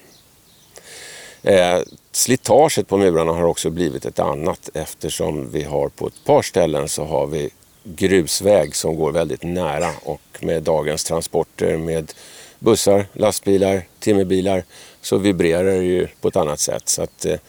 [2.18, 6.89] Slitaget på murarna har också blivit ett annat eftersom vi har på ett par ställen
[6.89, 7.49] så har vi
[7.84, 12.13] grusväg som går väldigt nära och med dagens transporter med
[12.59, 14.63] bussar, lastbilar, timmerbilar
[15.01, 16.89] så vibrerar det ju på ett annat sätt.
[16.89, 17.39] Så att, eh,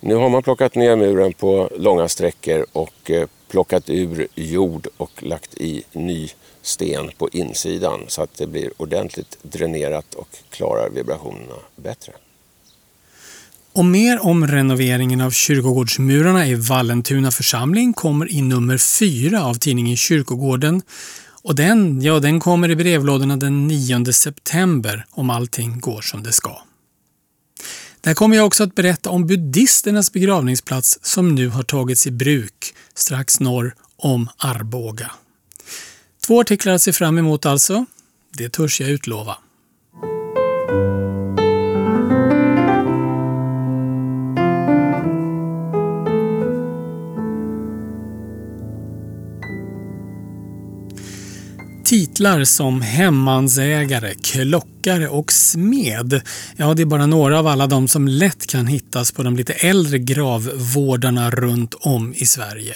[0.00, 5.22] nu har man plockat ner muren på långa sträckor och eh, plockat ur jord och
[5.22, 6.30] lagt i ny
[6.62, 12.12] sten på insidan så att det blir ordentligt dränerat och klarar vibrationerna bättre.
[13.74, 19.96] Och mer om renoveringen av kyrkogårdsmurarna i Vallentuna församling kommer i nummer 4 av tidningen
[19.96, 20.82] Kyrkogården.
[21.42, 26.32] Och den, ja, den kommer i brevlådorna den 9 september om allting går som det
[26.32, 26.62] ska.
[28.00, 32.74] Där kommer jag också att berätta om buddisternas begravningsplats som nu har tagits i bruk
[32.94, 35.10] strax norr om Arboga.
[36.26, 37.86] Två artiklar att se fram emot alltså.
[38.32, 39.36] Det törs jag utlova.
[51.84, 56.22] Titlar som hemmansägare, klockare och smed,
[56.56, 59.52] ja det är bara några av alla de som lätt kan hittas på de lite
[59.52, 62.74] äldre gravvårdarna runt om i Sverige.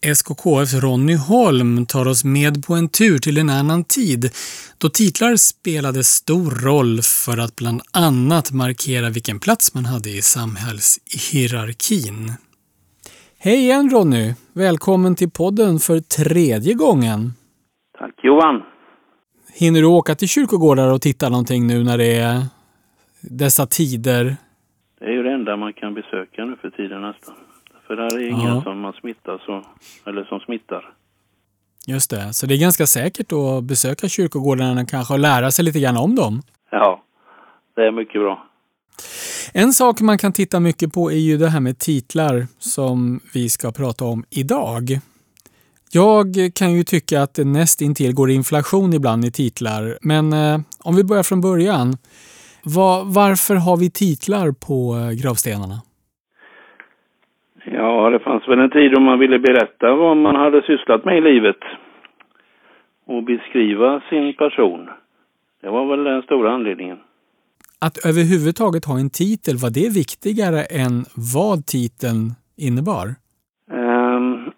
[0.00, 4.30] SKKFs Ronny Holm tar oss med på en tur till en annan tid
[4.78, 10.22] då titlar spelade stor roll för att bland annat markera vilken plats man hade i
[10.22, 12.32] samhällshierarkin.
[13.38, 14.34] Hej igen Ronny!
[14.52, 17.32] Välkommen till podden för tredje gången.
[17.98, 18.62] Tack Johan!
[19.54, 22.42] Hinner du åka till kyrkogårdar och titta någonting nu när det är
[23.20, 24.36] dessa tider?
[24.98, 27.34] Det är ju det enda man kan besöka nu för tiden nästan.
[27.86, 28.62] För där är ingen Ja.
[28.62, 29.64] som man smittar så,
[30.10, 30.94] eller som smittar.
[31.86, 35.80] Just det, så det är ganska säkert att besöka kyrkogårdarna kanske och lära sig lite
[35.80, 36.42] grann om dem.
[36.70, 37.02] Ja,
[37.76, 38.46] det är mycket bra.
[39.52, 43.48] En sak man kan titta mycket på är ju det här med titlar som vi
[43.48, 44.98] ska prata om idag.
[45.94, 46.26] Jag
[46.58, 50.56] kan ju tycka att det näst intill går inflation ibland i titlar, men eh,
[50.88, 51.88] om vi börjar från början.
[52.76, 55.78] Var, varför har vi titlar på eh, gravstenarna?
[57.78, 61.18] Ja, det fanns väl en tid då man ville berätta vad man hade sysslat med
[61.18, 61.62] i livet.
[63.06, 64.88] Och beskriva sin person.
[65.62, 66.98] Det var väl den stora anledningen.
[67.86, 70.94] Att överhuvudtaget ha en titel, var det viktigare än
[71.36, 72.22] vad titeln
[72.66, 73.06] innebar?
[73.70, 74.50] Ehm,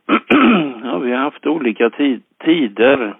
[0.87, 3.17] ja, vi har haft olika ti- tider.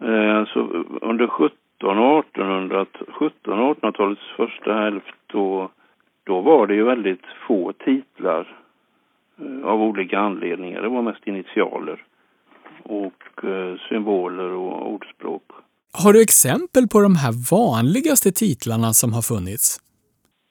[0.00, 0.58] Eh, alltså
[1.02, 5.70] under 17 och 1800 17 och 1800-talets första hälft då,
[6.24, 8.56] då var det ju väldigt få titlar
[9.40, 10.82] eh, av olika anledningar.
[10.82, 12.04] Det var mest initialer
[12.82, 15.42] och eh, symboler och ordspråk.
[16.04, 19.78] Har du exempel på de här vanligaste titlarna som har funnits?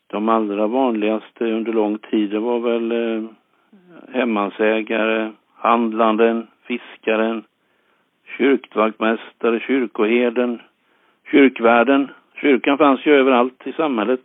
[0.08, 2.92] De allra vanligaste under lång tid det var väl
[4.14, 5.32] hemmansägare,
[5.62, 7.44] handlanden, fiskaren,
[8.38, 10.62] kyrkvaktmästare, kyrkoherden,
[11.32, 12.10] kyrkvärden.
[12.42, 14.22] Kyrkan fanns ju överallt i samhället.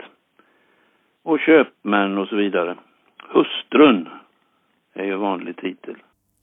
[1.24, 2.76] Och köpmän och så vidare.
[3.28, 4.08] Hustrun
[4.94, 5.94] är ju vanlig titel.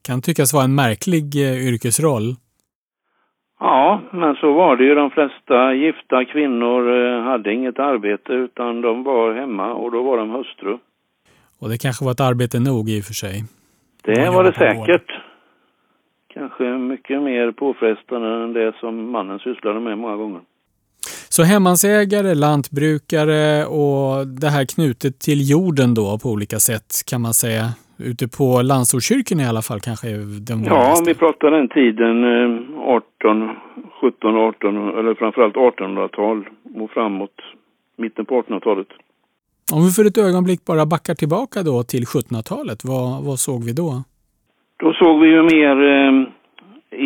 [0.08, 2.36] Kan tyckas vara en märklig eh, yrkesroll.
[3.60, 4.96] Ja, men så var det ju.
[4.96, 10.18] De flesta gifta kvinnor eh, hade inget arbete utan de var hemma och då var
[10.18, 10.78] de hustru.
[11.60, 13.44] Och det kanske var ett arbete nog i och för sig.
[14.06, 15.12] Det var det säkert.
[16.34, 20.42] Kanske mycket mer påfrestande än det som mannen sysslade med många gånger.
[21.30, 27.34] Så hemmansägare, lantbrukare och det här knutet till jorden då på olika sätt kan man
[27.34, 27.66] säga.
[27.98, 30.08] Ute på landsortskyrkan i alla fall kanske
[30.50, 31.10] den Ja, vanligaste.
[31.10, 33.50] vi pratar den tiden, eh, 18,
[34.02, 36.46] 17, 18 eller framförallt 1800-tal
[36.82, 37.36] och framåt,
[37.98, 38.88] mitten på 1800-talet.
[39.72, 43.74] Om vi för ett ögonblick bara backar tillbaka då till 1700-talet, vad, vad såg vi
[43.74, 44.04] då?
[44.78, 46.28] Då såg vi ju mer eh,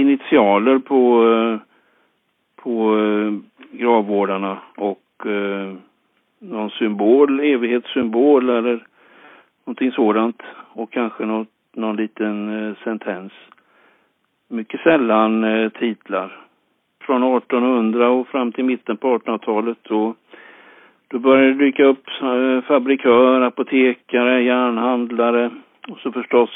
[0.01, 1.01] initialer på,
[1.31, 1.59] eh,
[2.63, 3.33] på eh,
[3.79, 5.73] gravvårdarna och eh,
[6.39, 8.87] någon symbol, evighetssymbol eller
[9.65, 10.41] någonting sådant.
[10.73, 13.31] Och kanske något, någon liten eh, sentens.
[14.49, 16.43] Mycket sällan eh, titlar.
[17.01, 20.15] Från 1800 och fram till mitten på 1800-talet då,
[21.07, 25.51] då började det dyka upp eh, fabrikör, apotekare, järnhandlare
[25.87, 26.49] och så förstås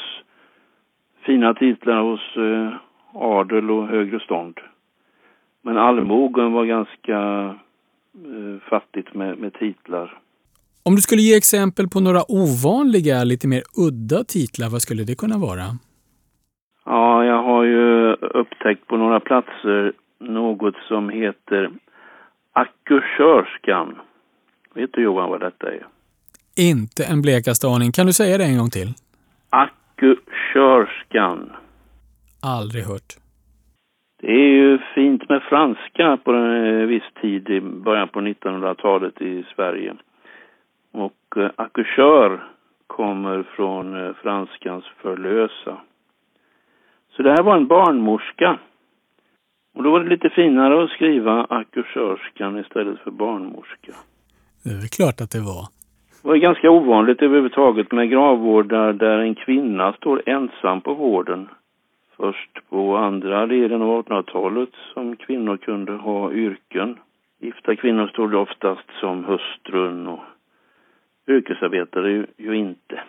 [1.26, 2.72] fina titlar hos eh,
[3.14, 4.60] adel och högre stånd.
[5.62, 7.18] Men allmogen var ganska
[8.14, 10.18] eh, fattigt med, med titlar.
[10.84, 15.18] Om du skulle ge exempel på några ovanliga, lite mer udda titlar, vad skulle det
[15.18, 15.66] kunna vara?
[16.84, 21.70] Ja, jag har ju upptäckt på några platser något som heter
[22.52, 23.94] Akuskörskan.
[24.74, 25.86] Vet du Johan vad detta är?
[26.56, 27.92] Inte en blekaste aning.
[27.92, 28.94] Kan du säga det en gång till?
[29.50, 31.52] Akuskörskan.
[32.42, 33.16] Aldrig hört.
[34.20, 39.22] Det är ju fint med franska på en eh, viss tid i början på 1900-talet
[39.22, 39.94] i Sverige.
[40.92, 41.50] Och eh,
[42.86, 45.76] kommer från eh, franskans förlösa.
[47.16, 48.58] Så det här var en barnmorska.
[49.74, 53.92] Och då var det lite finare att skriva accoucheurskan istället för barnmorska.
[54.64, 55.68] Det är väl klart att det var.
[56.22, 61.48] Det var ganska ovanligt överhuvudtaget med gravvårdar där en kvinna står ensam på vården.
[62.16, 66.98] Först på andra delen av 1800-talet som kvinnor kunde ha yrken.
[67.40, 70.20] Gifta kvinnor stod oftast som hustrun och
[71.28, 73.02] yrkesarbetare ju, ju inte.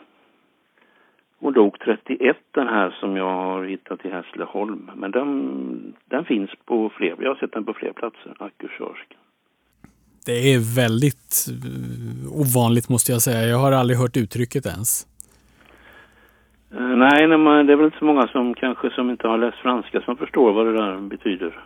[1.40, 4.92] Hon dog 31 den här som jag har hittat i Hässleholm.
[4.96, 9.18] Men den, den finns på fler, jag har sett den på fler platser, Akusörsk.
[10.26, 13.48] Det är väldigt eh, ovanligt måste jag säga.
[13.48, 15.08] Jag har aldrig hört uttrycket ens.
[16.76, 19.58] Eh, nej, nej det är väl inte så många som kanske som inte har läst
[19.58, 21.64] franska som förstår vad det där betyder.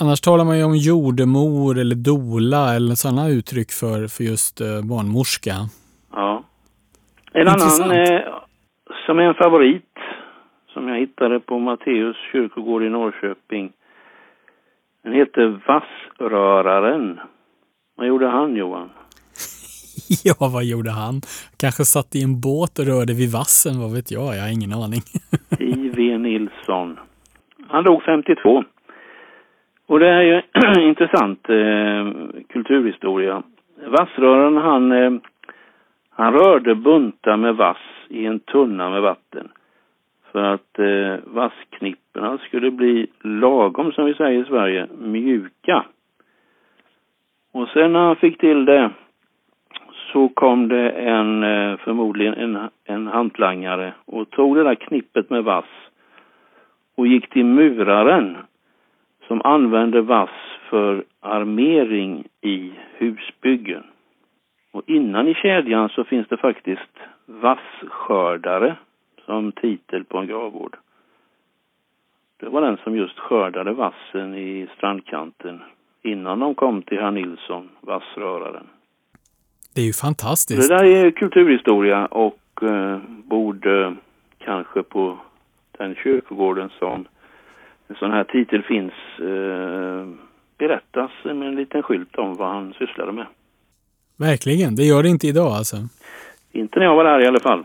[0.00, 4.82] Annars talar man ju om jordemor eller dola eller sådana uttryck för, för just eh,
[4.90, 5.52] barnmorska.
[6.12, 6.42] Ja.
[7.32, 8.20] En annan eh,
[9.06, 9.84] som är en favorit
[10.72, 13.72] som jag hittade på Matteus kyrkogård i Norrköping.
[15.02, 17.20] Den heter Vassröraren.
[17.98, 18.90] Vad gjorde han Johan?
[20.24, 21.14] ja, vad gjorde han?
[21.60, 24.36] Kanske satt i en båt och rörde vid vassen, vad vet jag?
[24.36, 25.02] Jag har ingen aning.
[25.58, 26.18] I.V.
[26.18, 26.98] Nilsson.
[27.68, 28.64] Han dog 52.
[29.86, 30.42] Och det är ju
[30.90, 32.04] intressant eh,
[32.52, 33.42] kulturhistoria.
[33.86, 35.12] Vassröraren han, eh,
[36.10, 39.48] han rörde buntar med vass i en tunna med vatten.
[40.32, 45.84] För att eh, vassknipporna skulle bli lagom, som vi säger i Sverige, mjuka.
[47.58, 48.90] Och sen när han fick till det
[50.12, 55.44] så kom det en, eh, förmodligen en, en hantlangare och tog det där knippet med
[55.44, 55.64] vass
[56.96, 58.36] och gick till muraren
[59.26, 60.30] som använde vass
[60.68, 63.84] för armering i husbyggen.
[64.72, 68.76] Och innan i kedjan så finns det faktiskt vasskördare
[69.24, 70.76] som titel på en gravvård.
[72.40, 75.60] Det var den som just skördade vassen i strandkanten
[76.02, 78.66] innan de kom till herr Nilsson, vassröraren.
[79.74, 80.68] Det är ju fantastiskt.
[80.68, 83.96] Det där är kulturhistoria och eh, borde
[84.38, 85.18] kanske på
[85.78, 87.08] den kyrkogården som
[87.88, 90.08] en sån här titel finns eh,
[90.58, 93.26] berättas med en liten skylt om vad han sysslade med.
[94.16, 95.76] Verkligen, det gör det inte idag alltså?
[96.52, 97.62] Inte när jag var där i alla fall.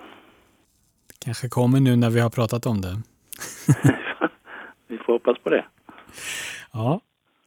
[1.08, 2.96] Det kanske kommer nu när vi har pratat om det.
[4.88, 5.66] vi får hoppas på det.
[6.74, 7.02] Ja.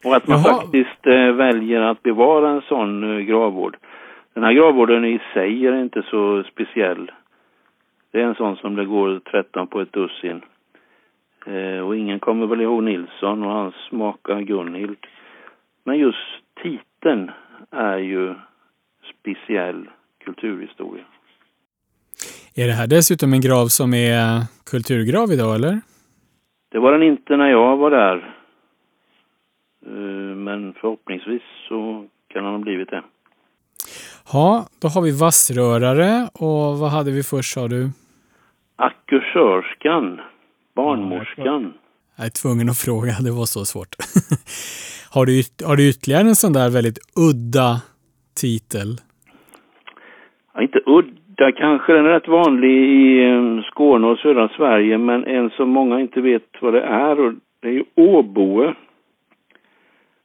[0.07, 0.55] Och att man Jaha.
[0.55, 3.77] faktiskt eh, väljer att bevara en sån eh, gravvård.
[4.35, 7.11] Den här gravvården i sig är inte så speciell.
[8.13, 10.43] Det är en sån som det går 13 på ett dussin.
[11.47, 15.07] Eh, och ingen kommer väl ihåg Nilsson och hans maka Gunhild.
[15.85, 16.19] Men just
[16.63, 17.31] titeln
[17.71, 18.35] är ju
[19.21, 19.89] speciell
[20.25, 21.05] kulturhistoria.
[22.55, 25.81] Är det här dessutom en grav som är kulturgrav idag eller?
[26.73, 28.36] Det var den inte när jag var där.
[29.87, 33.03] Eh, men förhoppningsvis så kan han ha blivit det.
[34.32, 37.91] Ja, då har vi vassrörare och vad hade vi först sa du?
[38.76, 40.20] Akusörskan,
[40.74, 41.74] barnmorskan.
[42.16, 43.95] Jag är tvungen att fråga, det var så svårt.
[45.14, 47.70] har, du, har du ytterligare en sån där väldigt udda
[48.41, 48.91] titel?
[50.55, 55.24] Ja, inte udda kanske, den är rätt vanlig i eh, Skåne och södra Sverige, men
[55.24, 58.74] en som många inte vet vad det är, och det är ju åboe.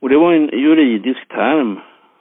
[0.01, 1.79] Och det var en juridisk term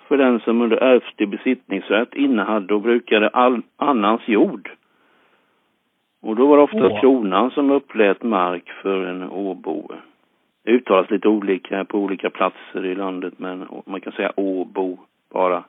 [0.09, 4.71] för den som under ärftlig besittningsrätt innehade och brukade all annans jord.
[6.23, 7.01] Och då var det ofta Åh.
[7.01, 9.97] kronan som upplät mark för en åboe.
[10.65, 14.99] Det uttalas lite olika på olika platser i landet, men man kan säga åbo
[15.33, 15.65] bara.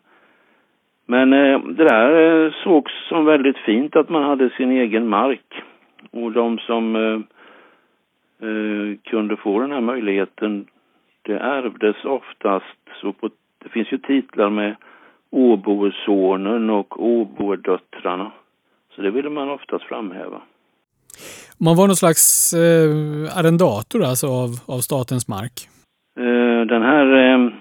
[1.06, 5.64] Men eh, det där eh, sågs som väldigt fint att man hade sin egen mark.
[6.12, 7.20] Och de som eh,
[8.50, 10.66] eh kunde få den här möjligheten,
[11.22, 13.30] det ärvdes oftast så på
[13.64, 14.76] det finns ju titlar med
[15.30, 18.32] Åboesonen och Åboedöttrarna.
[18.96, 20.42] Så det ville man oftast framhäva.
[21.60, 25.56] Man var någon slags eh, arrendator alltså av, av statens mark?
[26.20, 27.52] Eh, den här eh,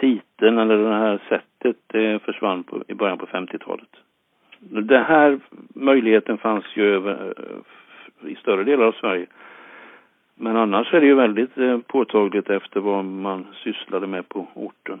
[0.00, 3.88] titeln eller det här sättet eh, försvann på, i början på 50-talet.
[4.60, 5.40] Den här
[5.74, 9.26] möjligheten fanns ju över, eh, i större delar av Sverige.
[10.36, 14.98] Men annars är det ju väldigt eh, påtagligt efter vad man sysslade med på orten.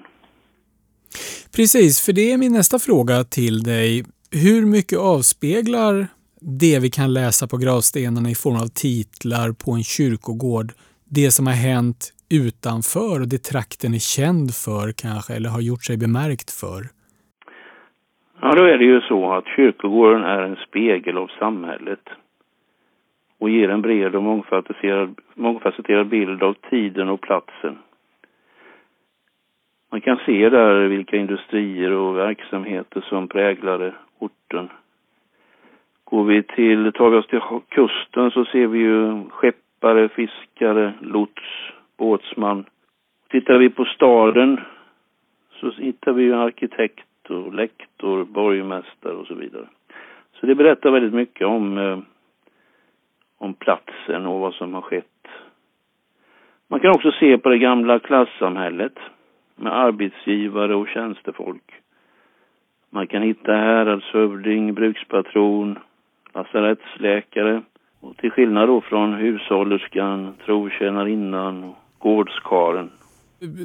[1.56, 4.04] Precis, för det är min nästa fråga till dig.
[4.44, 6.06] Hur mycket avspeglar
[6.40, 10.68] det vi kan läsa på gravstenarna i form av titlar på en kyrkogård
[11.10, 15.84] det som har hänt utanför och det trakten är känd för kanske, eller har gjort
[15.84, 16.80] sig bemärkt för?
[18.40, 22.04] Ja, då är det ju så att kyrkogården är en spegel av samhället
[23.44, 27.78] och ger en bred och mångfacetterad, mångfacetterad bild av tiden och platsen.
[29.90, 34.68] Man kan se där vilka industrier och verksamheter som präglade orten.
[36.04, 41.42] Går vi till, tar vi oss till kusten så ser vi ju skeppare, fiskare, lots,
[41.96, 42.64] båtsman.
[43.30, 44.60] Tittar vi på staden
[45.60, 49.66] så hittar vi ju arkitekt och lektor, borgmästare och så vidare.
[50.32, 51.98] Så det berättar väldigt mycket om eh,
[53.38, 55.04] om platsen och vad som har skett.
[56.68, 58.98] Man kan också se på det gamla klassamhället
[59.56, 61.72] med arbetsgivare och tjänstefolk.
[62.90, 65.78] Man kan hitta häradshövding, brukspatron,
[66.34, 67.62] lasarettsläkare
[68.00, 72.90] och till skillnad då från hushållerskan, trotjänarinnan och gårdskaren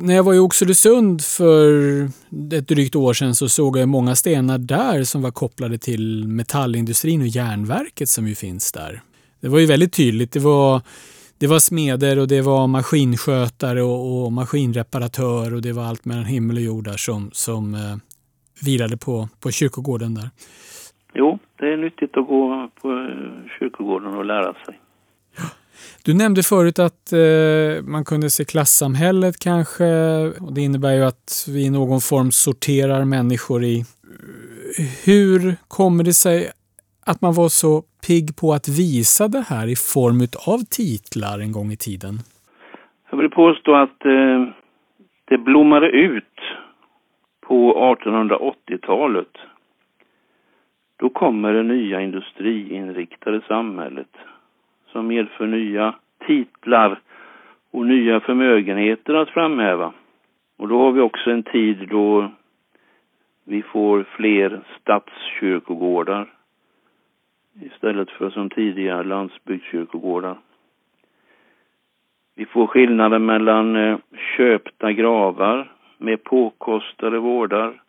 [0.01, 1.72] när jag var i Oxelösund för
[2.53, 7.22] ett drygt år sedan så såg jag många stenar där som var kopplade till metallindustrin
[7.22, 9.01] och järnverket som ju finns där.
[9.42, 10.32] Det var ju väldigt tydligt.
[10.32, 10.82] Det var,
[11.38, 16.26] det var smeder och det var maskinskötare och, och maskinreparatör och det var allt mellan
[16.26, 17.96] himmel och jord där som, som eh,
[18.66, 20.30] virade på, på kyrkogården där.
[21.14, 24.80] Jo, det är nyttigt att gå på eh, kyrkogården och lära sig.
[26.04, 29.86] Du nämnde förut att eh, man kunde se klassamhället kanske.
[30.40, 33.86] Och det innebär ju att vi i någon form sorterar människor i.
[35.04, 36.52] Hur kommer det sig
[37.06, 40.20] att man var så pigg på att visa det här i form
[40.53, 42.16] av titlar en gång i tiden?
[43.10, 44.39] Jag vill påstå att eh,
[45.26, 46.36] det blommade ut
[47.47, 47.57] på
[47.95, 49.34] 1880-talet.
[50.97, 54.14] Då kommer det nya industriinriktade samhället
[54.91, 55.95] som medför nya
[56.28, 56.99] titlar
[57.72, 59.93] och nya förmögenheter att framhäva.
[60.57, 62.32] Och då har vi också en tid då
[63.43, 66.28] vi får fler stadskyrkogårdar
[67.62, 70.38] istället för som tidigare landsbygdskyrkogårdar.
[72.36, 73.97] Vi får skillnaden mellan eh,
[74.38, 77.82] köpta gravar med påkostade vårdar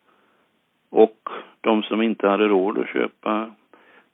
[0.91, 1.29] och
[1.61, 3.51] de som inte hade råd att köpa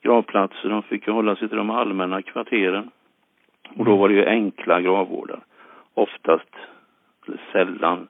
[0.03, 0.69] gravplatser.
[0.69, 2.91] De fick ju hålla sig till de allmänna kvarteren.
[3.77, 5.41] Och då var det ju enkla gravvårdar.
[5.95, 6.51] Oftast,
[7.27, 8.09] eller sällan,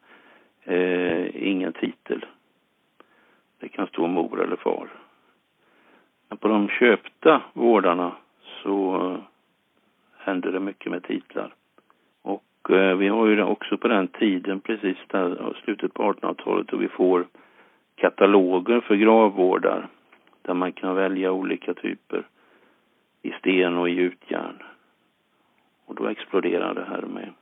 [0.64, 2.24] eh, ingen titel.
[3.60, 4.88] Det kan stå mor eller far.
[6.28, 8.12] Men på de köpta vårdarna
[8.62, 9.18] så eh,
[10.18, 11.54] hände det mycket med titlar.
[12.22, 16.76] Och eh, vi har ju också på den tiden, precis där, slutet på 1800-talet, då
[16.76, 17.26] vi får
[17.94, 19.88] kataloger för gravvårdar
[20.42, 22.26] där man kan välja olika typer
[23.22, 24.62] i sten och i gjutjärn.
[25.86, 27.32] Och då exploderar det här med,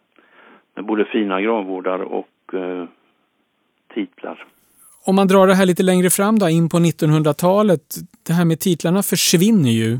[0.74, 2.84] med både fina gravvårdar och eh,
[3.88, 4.46] titlar.
[5.06, 7.80] Om man drar det här lite längre fram då, in på 1900-talet.
[8.26, 9.98] Det här med titlarna försvinner ju.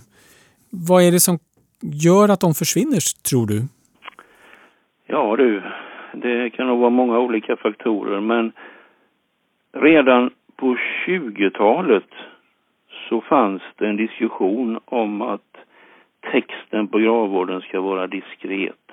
[0.71, 1.39] Vad är det som
[1.81, 3.63] gör att de försvinner, tror du?
[5.07, 5.63] Ja du,
[6.13, 8.53] det kan nog vara många olika faktorer men
[9.73, 10.77] redan på
[11.07, 12.11] 20-talet
[13.09, 15.57] så fanns det en diskussion om att
[16.33, 18.87] texten på gravvården ska vara diskret,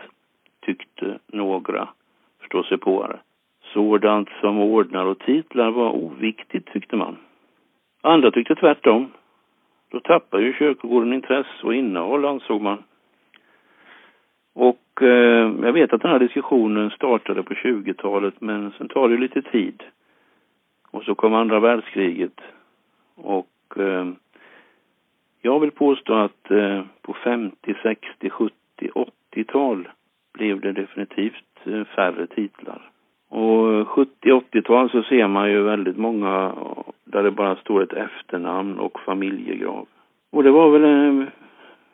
[0.65, 1.89] tyckte några
[2.39, 3.19] förståsigpåare.
[3.73, 7.17] Sådant som ordnar och titlar var oviktigt, tyckte man.
[8.01, 9.11] Andra tyckte tvärtom.
[9.91, 12.83] Då tappar ju kyrkogården intresse och innehåll, ansåg man.
[14.53, 19.17] Och eh, jag vet att den här diskussionen startade på 20-talet, men sen tar det
[19.17, 19.83] lite tid.
[20.91, 22.41] Och så kom andra världskriget.
[23.15, 24.07] Och eh,
[25.41, 28.55] jag vill påstå att eh, på 50, 60, 70,
[29.35, 29.89] 80-tal
[30.33, 32.90] blev det definitivt eh, färre titlar.
[33.31, 36.53] Och 70-80-tal så ser man ju väldigt många
[37.03, 39.87] där det bara står ett efternamn och familjegrav.
[40.31, 41.27] Och det var väl eh,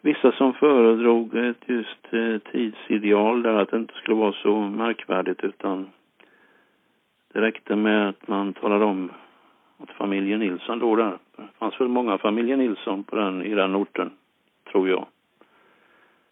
[0.01, 5.43] vissa som föredrog ett just eh, tidsideal där att det inte skulle vara så märkvärdigt
[5.43, 5.89] utan
[7.33, 9.11] det räckte med att man talade om
[9.77, 11.17] att familjen Nilsson låg där.
[11.35, 14.11] Det fanns väl många familjer Nilsson på den, i den orten,
[14.71, 15.05] tror jag.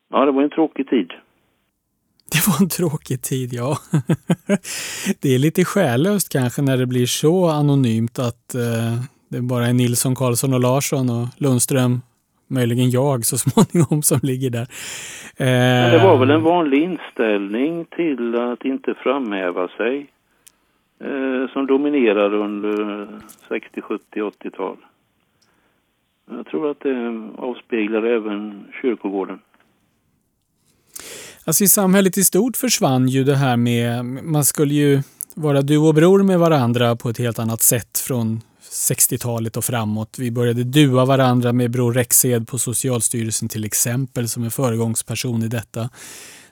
[0.07, 1.13] Ja, det var en tråkig tid.
[2.35, 3.77] Det var en tråkig tid, ja.
[5.21, 8.93] det är lite själlöst kanske när det blir så anonymt att eh,
[9.29, 12.01] det bara är Nilsson, Karlsson och Larsson och Lundström,
[12.47, 14.67] möjligen jag så småningom, som ligger där.
[15.37, 15.91] Eh...
[15.91, 20.07] det var väl en vanlig inställning till att inte framhäva sig
[20.99, 23.07] eh, som dominerade under
[23.47, 24.77] 60, 70, 80-tal.
[26.31, 29.39] Jag tror att det avspeglar även kyrkogården.
[31.47, 35.77] Alltså i samhället i stort försvann ju det här med, man skulle ju vara du
[35.77, 38.41] och bror med varandra på ett helt annat sätt från
[38.71, 40.19] 60-talet och framåt.
[40.19, 45.47] Vi började dua varandra med Bror Rexed på Socialstyrelsen till exempel som en föregångsperson i
[45.47, 45.89] detta.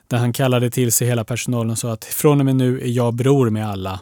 [0.08, 2.88] Där han kallade till sig hela personalen och sa att från och med nu är
[2.88, 4.00] jag bror med alla.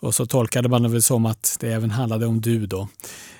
[0.00, 2.88] Och så tolkade man det väl som att det även handlade om du då.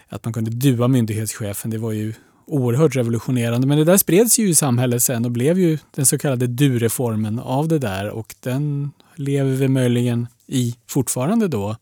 [0.09, 2.15] Att man kunde dua myndighetschefen, det var ju
[2.49, 3.67] oerhört revolutionerande.
[3.67, 7.39] Men det där spreds ju i samhället sen och blev ju den så kallade du-reformen
[7.39, 11.77] av det där och den lever vi möjligen i fortfarande då.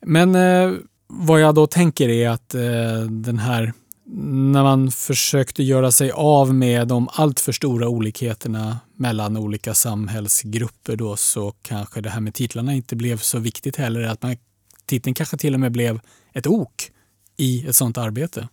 [0.00, 0.72] Men eh,
[1.06, 3.72] vad jag då tänker är att eh, den här
[4.12, 11.16] när man försökte göra sig av med de alltför stora olikheterna mellan olika samhällsgrupper då
[11.16, 14.00] så kanske det här med titlarna inte blev så viktigt heller.
[14.00, 14.36] Att man,
[14.86, 16.00] titeln kanske till och med blev
[16.32, 16.90] ett ok
[17.36, 18.48] i ett sådant arbete.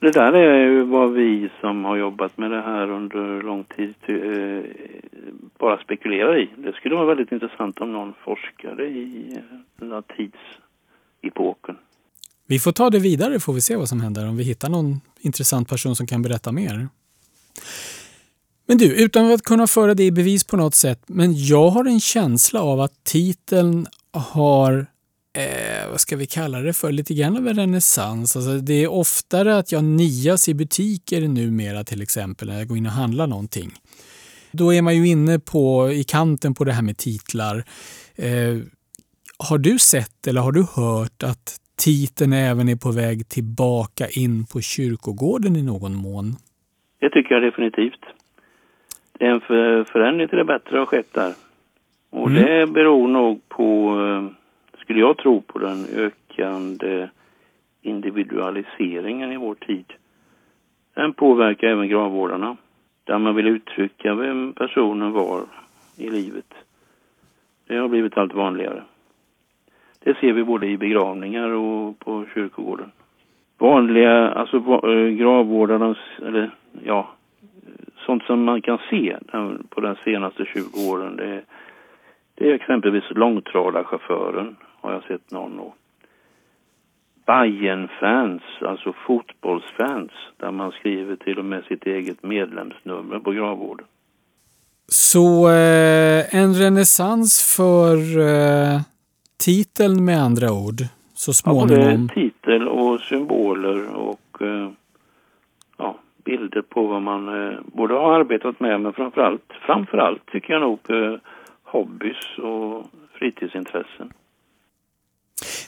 [0.00, 3.94] Det där är ju vad vi som har jobbat med det här under lång tid
[4.06, 4.64] eh,
[5.58, 6.50] bara spekulerar i.
[6.56, 9.38] Det skulle vara väldigt intressant om någon forskade i
[9.76, 11.76] den här tidsepoken.
[12.46, 15.00] Vi får ta det vidare får vi se vad som händer om vi hittar någon
[15.20, 16.88] intressant person som kan berätta mer.
[18.66, 21.84] Men du, utan att kunna föra det i bevis på något sätt, men jag har
[21.84, 24.86] en känsla av att titeln har
[25.38, 28.36] eh, vad ska vi kalla det för, lite grann av en renässans.
[28.36, 32.78] Alltså det är oftare att jag nias i butiker numera till exempel när jag går
[32.78, 33.70] in och handlar någonting.
[34.52, 37.56] Då är man ju inne på, i kanten på det här med titlar.
[38.16, 38.56] Eh,
[39.48, 44.46] har du sett eller har du hört att titeln även är på väg tillbaka in
[44.46, 46.36] på kyrkogården i någon mån?
[47.00, 48.04] Det tycker jag definitivt.
[49.18, 51.32] Det är en förändring till det bättre har skett där.
[52.10, 52.42] Och mm.
[52.42, 54.39] det beror nog på eh,
[54.90, 57.08] skulle jag tro på den ökande
[57.82, 59.92] individualiseringen i vår tid.
[60.94, 62.56] Den påverkar även gravvårdarna,
[63.04, 65.42] där man vill uttrycka vem personen var
[65.96, 66.54] i livet.
[67.66, 68.82] Det har blivit allt vanligare.
[70.04, 72.90] Det ser vi både i begravningar och på kyrkogården.
[73.58, 76.50] Vanliga, alltså eh, gravvårdarnas, eller
[76.84, 77.10] ja,
[78.06, 79.16] sånt som man kan se
[79.68, 81.42] på de senaste 20 åren, det
[82.34, 85.76] det är exempelvis långtradarchauffören har jag sett någon och
[87.26, 93.86] Bayern-fans, alltså fotbollsfans, där man skriver till och med sitt eget medlemsnummer på gravvården.
[94.86, 98.80] Så eh, en renässans för eh,
[99.44, 100.80] titeln med andra ord,
[101.14, 102.08] så småningom?
[102.08, 104.70] Ja, titel och symboler och eh,
[105.76, 110.62] ja, bilder på vad man eh, borde ha arbetat med, men framförallt, framförallt tycker jag
[110.62, 111.18] nog eh,
[111.62, 114.12] hobbys och fritidsintressen.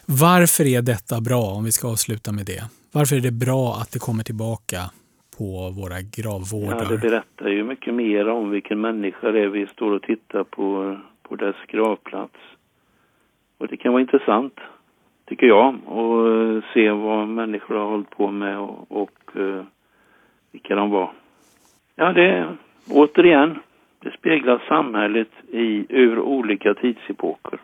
[0.07, 2.63] Varför är detta bra, om vi ska avsluta med det?
[2.93, 4.81] Varför är det bra att det kommer tillbaka
[5.39, 6.83] på våra gravvårdar?
[6.83, 10.45] Ja, det berättar ju mycket mer om vilken människa det är vi står och tittar
[10.45, 12.39] på, på dess gravplats.
[13.59, 14.55] Och det kan vara intressant,
[15.29, 19.65] tycker jag, att eh, se vad människor har hållit på med och, och uh,
[20.53, 21.13] vilka de var.
[21.97, 22.57] Ja, det
[22.91, 23.59] återigen,
[23.99, 27.61] det speglar samhället i, ur olika tidsepoker.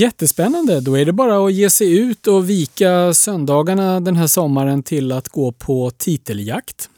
[0.00, 0.80] Jättespännande!
[0.80, 5.12] Då är det bara att ge sig ut och vika söndagarna den här sommaren till
[5.12, 6.90] att gå på titeljakt.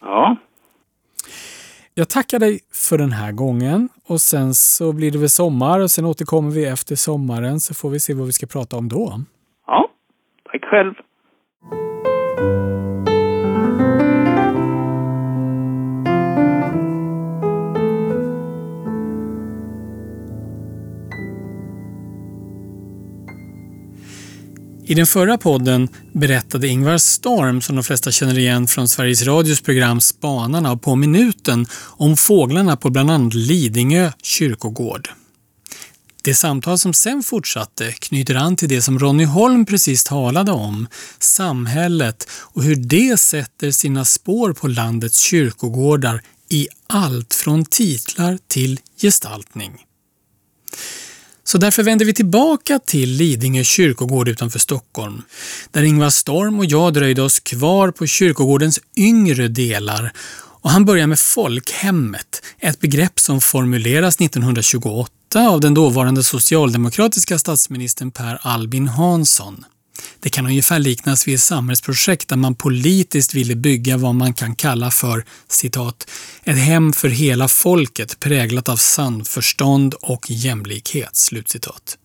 [0.00, 0.36] Ja.
[1.94, 5.90] Jag tackar dig för den här gången och sen så blir det väl sommar och
[5.90, 9.20] sen återkommer vi efter sommaren så får vi se vad vi ska prata om då.
[9.66, 9.88] Ja,
[10.52, 10.94] tack själv.
[24.86, 29.60] I den förra podden berättade Ingvar Storm, som de flesta känner igen från Sveriges Radios
[29.60, 35.08] program Spanarna och På minuten, om fåglarna på bland annat Lidingö kyrkogård.
[36.22, 40.88] Det samtal som sen fortsatte knyter an till det som Ronny Holm precis talade om,
[41.18, 48.80] samhället och hur det sätter sina spår på landets kyrkogårdar i allt från titlar till
[49.00, 49.72] gestaltning.
[51.44, 55.22] Så därför vänder vi tillbaka till Lidingö kyrkogård utanför Stockholm,
[55.70, 60.12] där Ingvar Storm och jag dröjde oss kvar på kyrkogårdens yngre delar
[60.64, 65.10] och han börjar med folkhemmet, ett begrepp som formuleras 1928
[65.48, 69.64] av den dåvarande socialdemokratiska statsministern Per Albin Hansson.
[70.20, 74.54] Det kan ungefär liknas vid ett samhällsprojekt där man politiskt ville bygga vad man kan
[74.54, 76.10] kalla för citat,
[76.44, 81.16] ”ett hem för hela folket präglat av samförstånd och jämlikhet”.
[81.16, 81.98] Slutcitat.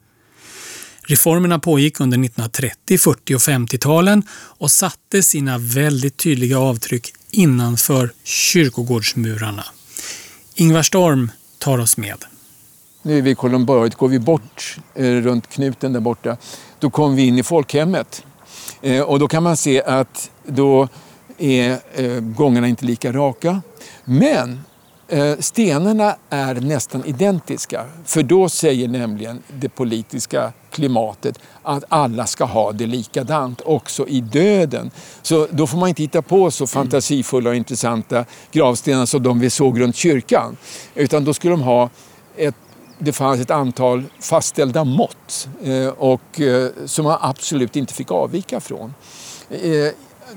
[1.01, 9.65] Reformerna pågick under 1930-, 40 och 50-talen och satte sina väldigt tydliga avtryck innanför kyrkogårdsmurarna.
[10.55, 12.25] Ingvar Storm tar oss med.
[13.01, 16.37] Nu är vi i Kolumbarit, går vi bort eh, runt knuten där borta
[16.79, 18.23] då kom vi in i folkhemmet.
[18.81, 20.87] Eh, och då kan man se att då
[21.37, 23.61] är eh, gångarna inte lika raka.
[24.05, 24.61] Men
[25.07, 27.85] eh, stenarna är nästan identiska.
[28.05, 34.21] För då säger nämligen det politiska klimatet att alla ska ha det likadant också i
[34.21, 34.91] döden.
[35.21, 39.49] Så då får man inte hitta på så fantasifulla och intressanta gravstenar som de vi
[39.49, 40.57] såg runt kyrkan.
[40.95, 41.89] Utan då skulle de ha
[42.37, 42.55] ett
[42.99, 48.59] det fanns ett antal fastställda mått eh, och, eh, som man absolut inte fick avvika
[48.59, 48.93] från.
[49.49, 49.93] Eh,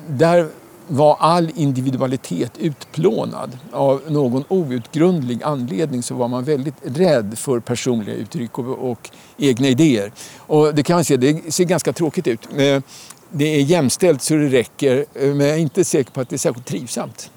[0.08, 0.48] där
[0.88, 3.58] var all individualitet utplånad.
[3.72, 9.68] Av någon outgrundlig anledning så var man väldigt rädd för personliga uttryck och, och egna
[9.68, 10.12] idéer.
[10.38, 12.48] Och det kan man se, det ser ganska tråkigt ut.
[12.56, 12.82] Eh,
[13.30, 16.36] det är jämställt så det räcker, eh, men jag är inte säker på att det
[16.36, 17.30] är särskilt trivsamt.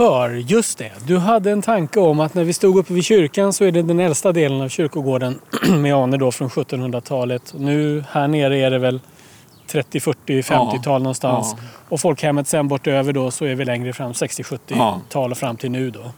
[0.00, 3.52] För just det, du hade en tanke om att när vi stod uppe vid kyrkan
[3.52, 7.54] så är det den äldsta delen av kyrkogården med anor då från 1700-talet.
[7.58, 9.00] Nu här nere är det väl
[9.66, 11.54] 30, 40, 50-tal ja, någonstans.
[11.56, 11.64] Ja.
[11.88, 15.90] Och folkhemmet sen bortöver då så är vi längre fram, 60-70-tal och fram till nu
[15.90, 16.12] då.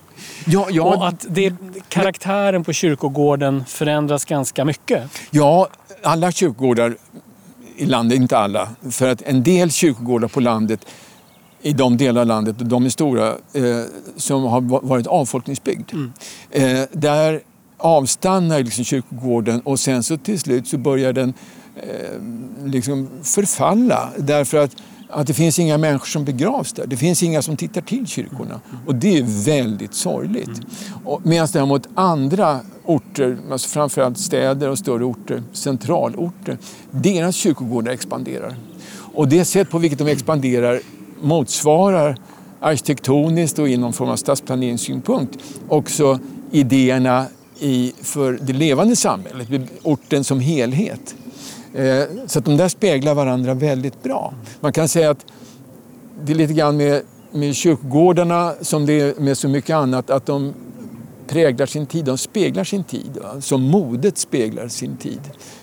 [0.47, 0.83] Ja, ja.
[0.83, 1.55] Och att det,
[1.89, 5.11] karaktären på kyrkogården förändras ganska mycket.
[5.31, 5.69] Ja,
[6.03, 6.97] alla kyrkogårdar
[7.77, 10.87] i landet, inte alla, för att en del kyrkogårdar på landet
[11.63, 13.83] i de delar av landet, och de är stora, eh,
[14.17, 15.93] som har varit avfolkningsbygd.
[15.93, 16.13] Mm.
[16.51, 17.41] Eh, där
[17.77, 21.35] avstannar liksom kyrkogården och sen så till slut så börjar den
[21.77, 24.77] eh, liksom förfalla därför att
[25.13, 26.87] att det finns inga människor som begravs där.
[26.87, 28.61] Det finns inga som tittar till kyrkorna.
[28.87, 30.61] Och det är väldigt sorgligt.
[31.23, 36.59] Medan däremot andra orter, alltså framförallt städer och större orter, centralorter,
[36.91, 38.57] deras kyrkogårdar expanderar.
[39.15, 40.81] Och det sätt på vilket de expanderar
[41.23, 42.17] motsvarar
[42.61, 46.19] arkitektoniskt och inom form av stadsplaneringssynpunkt också
[46.51, 47.27] idéerna
[47.59, 49.49] i, för det levande samhället,
[49.83, 51.15] orten som helhet.
[51.75, 54.35] Eh, så att de där speglar varandra väldigt bra.
[54.61, 55.27] Man kan säga att
[56.25, 57.03] det är lite grann med,
[57.33, 60.55] med kyrkogårdarna som det är med så mycket annat, att de
[61.27, 63.19] präglar sin tid, de speglar sin tid.
[63.41, 65.21] Som modet speglar sin tid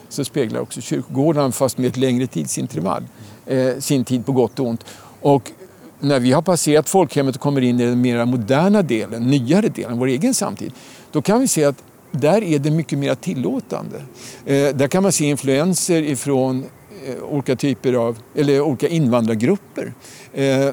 [0.09, 3.03] så speglar också kyrkogårdarna, fast med ett längre tidsintervall,
[3.45, 4.85] eh, sin tid på gott och ont.
[5.21, 5.51] Och
[5.99, 9.99] när vi har passerat folkhemmet och kommer in i den mer moderna delen, nyare delen,
[9.99, 10.73] vår egen samtid,
[11.11, 13.97] då kan vi se att där är det mycket mer tillåtande.
[14.45, 16.65] Eh, där kan man se influenser ifrån
[17.05, 19.93] eh, olika typer av, eller olika invandrargrupper
[20.33, 20.69] eh,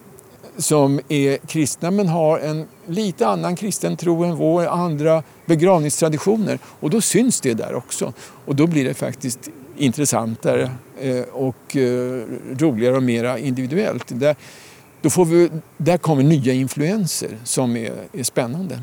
[0.59, 6.59] som är kristna men har en lite annan kristen tro än vår, andra begravningstraditioner.
[6.81, 8.13] Och då syns det där också.
[8.19, 10.71] Och då blir det faktiskt intressantare
[11.01, 12.23] eh, och eh,
[12.59, 14.05] roligare och mera individuellt.
[14.09, 14.37] Där,
[15.03, 18.83] då får vi, där kommer nya influenser som är, är spännande.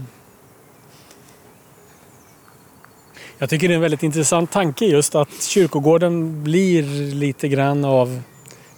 [3.38, 6.84] Jag tycker det är en väldigt intressant tanke just att kyrkogården blir
[7.14, 8.22] lite grann av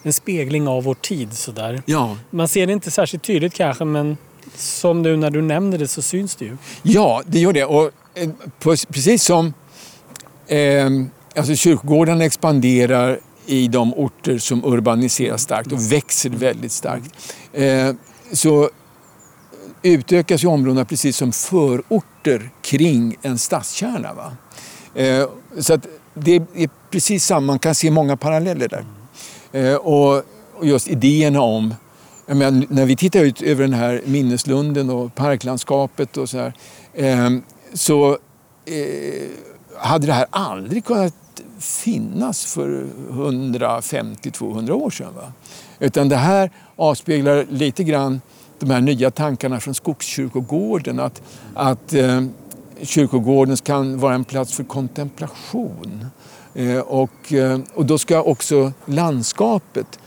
[0.02, 1.32] en spegling av vår tid.
[1.32, 1.82] Sådär.
[1.86, 2.16] Ja.
[2.30, 4.16] Man ser det inte särskilt tydligt kanske men
[4.54, 6.56] som nu när du nämner det så syns det ju.
[6.82, 7.64] Ja, det gör det.
[7.64, 8.30] Och eh,
[8.88, 9.54] precis som
[10.46, 10.90] eh,
[11.36, 17.34] alltså kyrkogården expanderar i de orter som urbaniseras starkt och växer väldigt starkt.
[17.52, 17.92] Eh,
[18.32, 18.70] så
[19.82, 24.14] utökas ju områdena precis som förorter kring en stadskärna.
[24.14, 24.36] Va?
[25.02, 25.28] Eh,
[25.58, 28.84] så att det är precis samma, man kan se många paralleller där.
[29.52, 30.22] Eh, och
[30.62, 31.74] just idéerna om
[32.26, 36.52] menar, när vi tittar ut över den här minneslunden och parklandskapet och så här,
[36.94, 37.30] eh,
[37.74, 38.10] så
[38.64, 39.28] eh,
[39.78, 41.14] hade det här aldrig kunnat
[41.58, 45.14] finnas för 150-200 år sedan.
[45.14, 45.32] Va?
[45.78, 48.20] Utan det här avspeglar lite grann
[48.58, 51.00] de här nya tankarna från Skogskyrkogården.
[51.00, 51.22] Att,
[51.54, 52.24] att eh,
[52.82, 56.06] kyrkogården kan vara en plats för kontemplation.
[56.54, 59.98] Eh, och, eh, och då ska också landskapet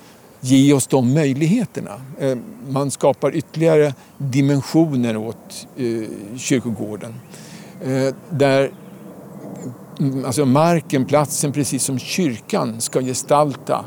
[0.41, 2.01] ge oss de möjligheterna.
[2.19, 2.37] Eh,
[2.69, 6.03] man skapar ytterligare dimensioner åt eh,
[6.37, 7.15] kyrkogården.
[7.81, 8.71] Eh, där
[9.99, 13.85] Mm, alltså marken, platsen, precis som kyrkan ska gestalta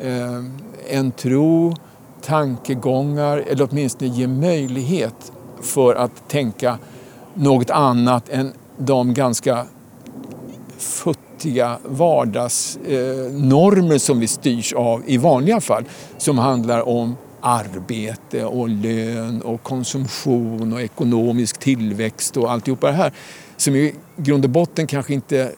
[0.00, 0.44] eh,
[0.88, 1.74] en tro,
[2.22, 6.78] tankegångar eller åtminstone ge möjlighet för att tänka
[7.34, 9.66] något annat än de ganska
[10.78, 15.84] futtiga vardagsnormer eh, som vi styrs av i vanliga fall.
[16.18, 23.12] Som handlar om arbete och lön och konsumtion och ekonomisk tillväxt och alltihopa det här.
[23.64, 25.52] Som i grund och botten kanske inte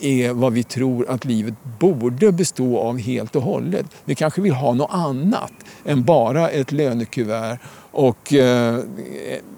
[0.00, 3.86] är vad vi tror att livet borde bestå av helt och hållet.
[4.04, 5.52] Vi kanske vill ha något annat
[5.84, 7.58] än bara ett lönekuvert
[7.90, 8.80] och eh,